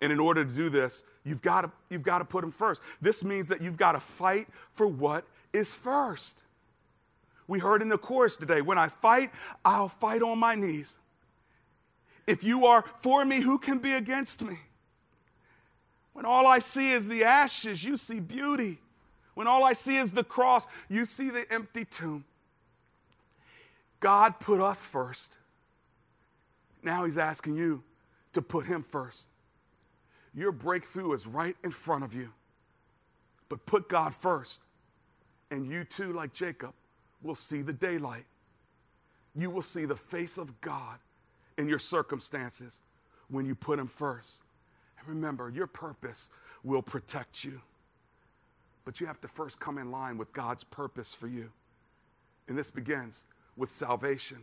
And 0.01 0.11
in 0.11 0.19
order 0.19 0.45
to 0.45 0.51
do 0.51 0.69
this, 0.69 1.03
you've 1.23 1.41
got 1.41 1.61
to, 1.61 1.71
you've 1.89 2.03
got 2.03 2.19
to 2.19 2.25
put 2.25 2.43
him 2.43 2.51
first. 2.51 2.81
This 3.01 3.23
means 3.23 3.47
that 3.47 3.61
you've 3.61 3.77
got 3.77 3.93
to 3.93 3.99
fight 3.99 4.47
for 4.71 4.87
what 4.87 5.25
is 5.53 5.73
first. 5.73 6.43
We 7.47 7.59
heard 7.59 7.81
in 7.81 7.89
the 7.89 7.97
chorus 7.97 8.37
today 8.37 8.61
when 8.61 8.77
I 8.77 8.89
fight, 8.89 9.31
I'll 9.63 9.89
fight 9.89 10.21
on 10.21 10.37
my 10.37 10.55
knees. 10.55 10.99
If 12.27 12.43
you 12.43 12.65
are 12.65 12.83
for 13.01 13.23
me, 13.23 13.41
who 13.41 13.57
can 13.57 13.79
be 13.79 13.93
against 13.93 14.43
me? 14.43 14.59
When 16.13 16.25
all 16.25 16.45
I 16.45 16.59
see 16.59 16.91
is 16.91 17.07
the 17.07 17.23
ashes, 17.23 17.83
you 17.83 17.95
see 17.95 18.19
beauty. 18.19 18.79
When 19.33 19.47
all 19.47 19.63
I 19.63 19.73
see 19.73 19.97
is 19.97 20.11
the 20.11 20.23
cross, 20.23 20.67
you 20.89 21.05
see 21.05 21.29
the 21.29 21.45
empty 21.51 21.85
tomb. 21.85 22.25
God 23.99 24.39
put 24.39 24.59
us 24.59 24.85
first. 24.85 25.37
Now 26.83 27.05
He's 27.05 27.17
asking 27.17 27.55
you 27.55 27.83
to 28.33 28.41
put 28.41 28.65
Him 28.65 28.83
first. 28.83 29.29
Your 30.37 30.51
breakthrough 30.51 31.13
is 31.13 31.25
right 31.25 31.55
in 31.63 31.71
front 31.71 32.03
of 32.03 32.13
you. 32.13 32.29
But 33.49 33.65
put 33.65 33.89
God 33.89 34.13
first, 34.13 34.61
and 35.49 35.65
you 35.65 35.83
too, 35.83 36.13
like 36.13 36.31
Jacob, 36.31 36.73
will 37.23 37.33
see 37.33 37.63
the 37.63 37.73
daylight. 37.73 38.25
You 39.35 39.49
will 39.49 39.63
see 39.63 39.85
the 39.85 39.95
face 39.95 40.37
of 40.37 40.61
God 40.61 40.99
in 41.57 41.67
your 41.67 41.79
circumstances 41.79 42.81
when 43.29 43.47
you 43.47 43.55
put 43.55 43.79
Him 43.79 43.87
first. 43.87 44.43
And 44.99 45.09
remember, 45.09 45.49
your 45.49 45.65
purpose 45.65 46.29
will 46.63 46.83
protect 46.83 47.43
you. 47.43 47.59
But 48.85 49.01
you 49.01 49.07
have 49.07 49.19
to 49.21 49.27
first 49.27 49.59
come 49.59 49.79
in 49.79 49.89
line 49.89 50.19
with 50.19 50.31
God's 50.33 50.63
purpose 50.63 51.15
for 51.15 51.27
you. 51.27 51.49
And 52.47 52.55
this 52.55 52.69
begins 52.69 53.25
with 53.55 53.71
salvation. 53.71 54.37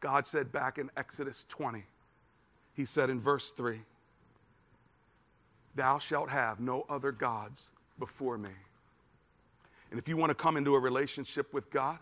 God 0.00 0.26
said 0.26 0.50
back 0.52 0.78
in 0.78 0.90
Exodus 0.96 1.44
20, 1.50 1.84
He 2.74 2.86
said 2.86 3.10
in 3.10 3.20
verse 3.20 3.50
3, 3.50 3.80
Thou 5.78 5.98
shalt 5.98 6.28
have 6.28 6.58
no 6.58 6.84
other 6.88 7.12
gods 7.12 7.70
before 8.00 8.36
me. 8.36 8.50
And 9.92 10.00
if 10.00 10.08
you 10.08 10.16
want 10.16 10.30
to 10.30 10.34
come 10.34 10.56
into 10.56 10.74
a 10.74 10.78
relationship 10.80 11.54
with 11.54 11.70
God, 11.70 12.00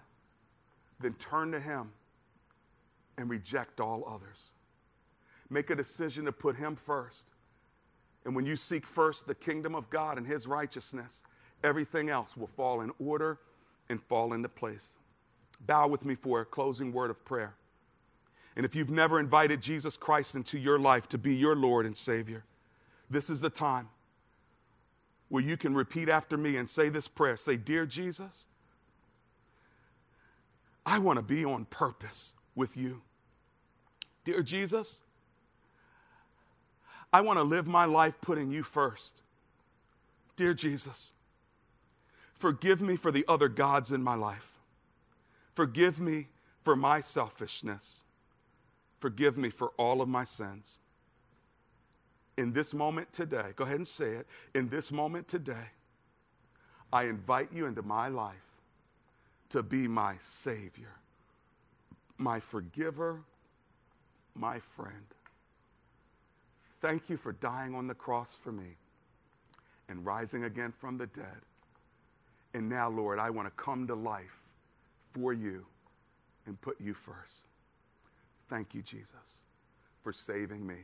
then 0.98 1.12
turn 1.18 1.52
to 1.52 1.60
Him 1.60 1.92
and 3.18 3.28
reject 3.28 3.82
all 3.82 4.08
others. 4.08 4.54
Make 5.50 5.68
a 5.68 5.76
decision 5.76 6.24
to 6.24 6.32
put 6.32 6.56
Him 6.56 6.74
first. 6.74 7.32
And 8.24 8.34
when 8.34 8.46
you 8.46 8.56
seek 8.56 8.86
first 8.86 9.26
the 9.26 9.34
kingdom 9.34 9.74
of 9.74 9.90
God 9.90 10.16
and 10.16 10.26
His 10.26 10.46
righteousness, 10.46 11.22
everything 11.62 12.08
else 12.08 12.34
will 12.34 12.46
fall 12.46 12.80
in 12.80 12.92
order 12.98 13.40
and 13.90 14.00
fall 14.00 14.32
into 14.32 14.48
place. 14.48 14.96
Bow 15.66 15.86
with 15.86 16.06
me 16.06 16.14
for 16.14 16.40
a 16.40 16.46
closing 16.46 16.92
word 16.92 17.10
of 17.10 17.22
prayer. 17.26 17.56
And 18.56 18.64
if 18.64 18.74
you've 18.74 18.88
never 18.88 19.20
invited 19.20 19.60
Jesus 19.60 19.98
Christ 19.98 20.34
into 20.34 20.56
your 20.56 20.78
life 20.78 21.10
to 21.10 21.18
be 21.18 21.34
your 21.34 21.54
Lord 21.54 21.84
and 21.84 21.94
Savior, 21.94 22.42
this 23.10 23.30
is 23.30 23.40
the 23.40 23.50
time 23.50 23.88
where 25.28 25.42
you 25.42 25.56
can 25.56 25.74
repeat 25.74 26.08
after 26.08 26.36
me 26.36 26.56
and 26.56 26.68
say 26.68 26.88
this 26.88 27.08
prayer. 27.08 27.36
Say, 27.36 27.56
Dear 27.56 27.86
Jesus, 27.86 28.46
I 30.84 30.98
want 30.98 31.18
to 31.18 31.22
be 31.22 31.44
on 31.44 31.64
purpose 31.66 32.34
with 32.54 32.76
you. 32.76 33.02
Dear 34.24 34.42
Jesus, 34.42 35.02
I 37.12 37.20
want 37.20 37.38
to 37.38 37.42
live 37.42 37.66
my 37.66 37.84
life 37.84 38.20
putting 38.20 38.50
you 38.50 38.62
first. 38.62 39.22
Dear 40.36 40.52
Jesus, 40.52 41.12
forgive 42.34 42.80
me 42.80 42.96
for 42.96 43.10
the 43.10 43.24
other 43.26 43.48
gods 43.48 43.90
in 43.90 44.02
my 44.02 44.14
life. 44.14 44.58
Forgive 45.54 45.98
me 45.98 46.28
for 46.62 46.76
my 46.76 47.00
selfishness. 47.00 48.04
Forgive 48.98 49.38
me 49.38 49.50
for 49.50 49.72
all 49.78 50.02
of 50.02 50.08
my 50.08 50.24
sins 50.24 50.80
in 52.36 52.52
this 52.52 52.74
moment 52.74 53.12
today, 53.12 53.52
go 53.56 53.64
ahead 53.64 53.76
and 53.76 53.86
say 53.86 54.10
it. 54.10 54.26
In 54.54 54.68
this 54.68 54.92
moment 54.92 55.26
today, 55.26 55.70
I 56.92 57.04
invite 57.04 57.48
you 57.52 57.66
into 57.66 57.82
my 57.82 58.08
life 58.08 58.34
to 59.50 59.62
be 59.62 59.88
my 59.88 60.16
Savior, 60.18 60.92
my 62.18 62.40
forgiver, 62.40 63.22
my 64.34 64.58
friend. 64.58 65.06
Thank 66.80 67.08
you 67.08 67.16
for 67.16 67.32
dying 67.32 67.74
on 67.74 67.86
the 67.86 67.94
cross 67.94 68.34
for 68.34 68.52
me 68.52 68.76
and 69.88 70.04
rising 70.04 70.44
again 70.44 70.72
from 70.72 70.98
the 70.98 71.06
dead. 71.06 71.40
And 72.54 72.68
now, 72.68 72.88
Lord, 72.88 73.18
I 73.18 73.30
want 73.30 73.48
to 73.48 73.62
come 73.62 73.86
to 73.86 73.94
life 73.94 74.38
for 75.10 75.32
you 75.32 75.66
and 76.46 76.60
put 76.60 76.80
you 76.80 76.94
first. 76.94 77.46
Thank 78.48 78.74
you, 78.74 78.82
Jesus, 78.82 79.44
for 80.02 80.12
saving 80.12 80.66
me. 80.66 80.76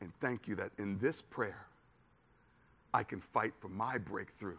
And 0.00 0.12
thank 0.20 0.48
you 0.48 0.54
that 0.56 0.70
in 0.78 0.98
this 0.98 1.20
prayer, 1.20 1.66
I 2.92 3.02
can 3.02 3.20
fight 3.20 3.52
for 3.58 3.68
my 3.68 3.98
breakthrough. 3.98 4.56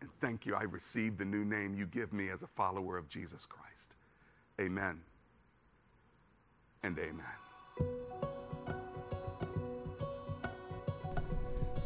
And 0.00 0.10
thank 0.20 0.46
you, 0.46 0.54
I 0.54 0.62
received 0.62 1.18
the 1.18 1.24
new 1.24 1.44
name 1.44 1.74
you 1.74 1.86
give 1.86 2.12
me 2.12 2.28
as 2.30 2.42
a 2.42 2.46
follower 2.46 2.96
of 2.96 3.08
Jesus 3.08 3.46
Christ. 3.46 3.96
Amen 4.60 5.00
and 6.82 6.98
amen. 6.98 7.24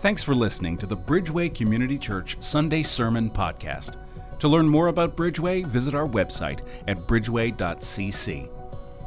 Thanks 0.00 0.22
for 0.22 0.34
listening 0.34 0.76
to 0.78 0.86
the 0.86 0.96
Bridgeway 0.96 1.54
Community 1.54 1.96
Church 1.96 2.36
Sunday 2.40 2.82
Sermon 2.82 3.30
Podcast. 3.30 3.96
To 4.40 4.48
learn 4.48 4.68
more 4.68 4.88
about 4.88 5.16
Bridgeway, 5.16 5.64
visit 5.64 5.94
our 5.94 6.08
website 6.08 6.66
at 6.88 7.06
bridgeway.cc. 7.06 8.61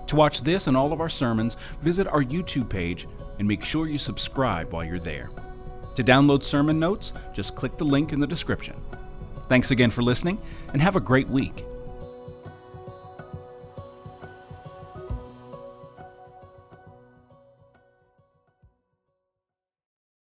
To 0.07 0.15
watch 0.15 0.41
this 0.41 0.67
and 0.67 0.77
all 0.77 0.93
of 0.93 1.01
our 1.01 1.09
sermons, 1.09 1.57
visit 1.81 2.07
our 2.07 2.23
YouTube 2.23 2.69
page 2.69 3.07
and 3.39 3.47
make 3.47 3.63
sure 3.63 3.87
you 3.87 3.97
subscribe 3.97 4.71
while 4.71 4.83
you're 4.83 4.99
there. 4.99 5.29
To 5.95 6.03
download 6.03 6.43
sermon 6.43 6.79
notes, 6.79 7.13
just 7.33 7.55
click 7.55 7.77
the 7.77 7.85
link 7.85 8.13
in 8.13 8.19
the 8.19 8.27
description. 8.27 8.75
Thanks 9.47 9.71
again 9.71 9.89
for 9.89 10.03
listening 10.03 10.39
and 10.73 10.81
have 10.81 10.95
a 10.95 11.01
great 11.01 11.29
week. 11.29 11.65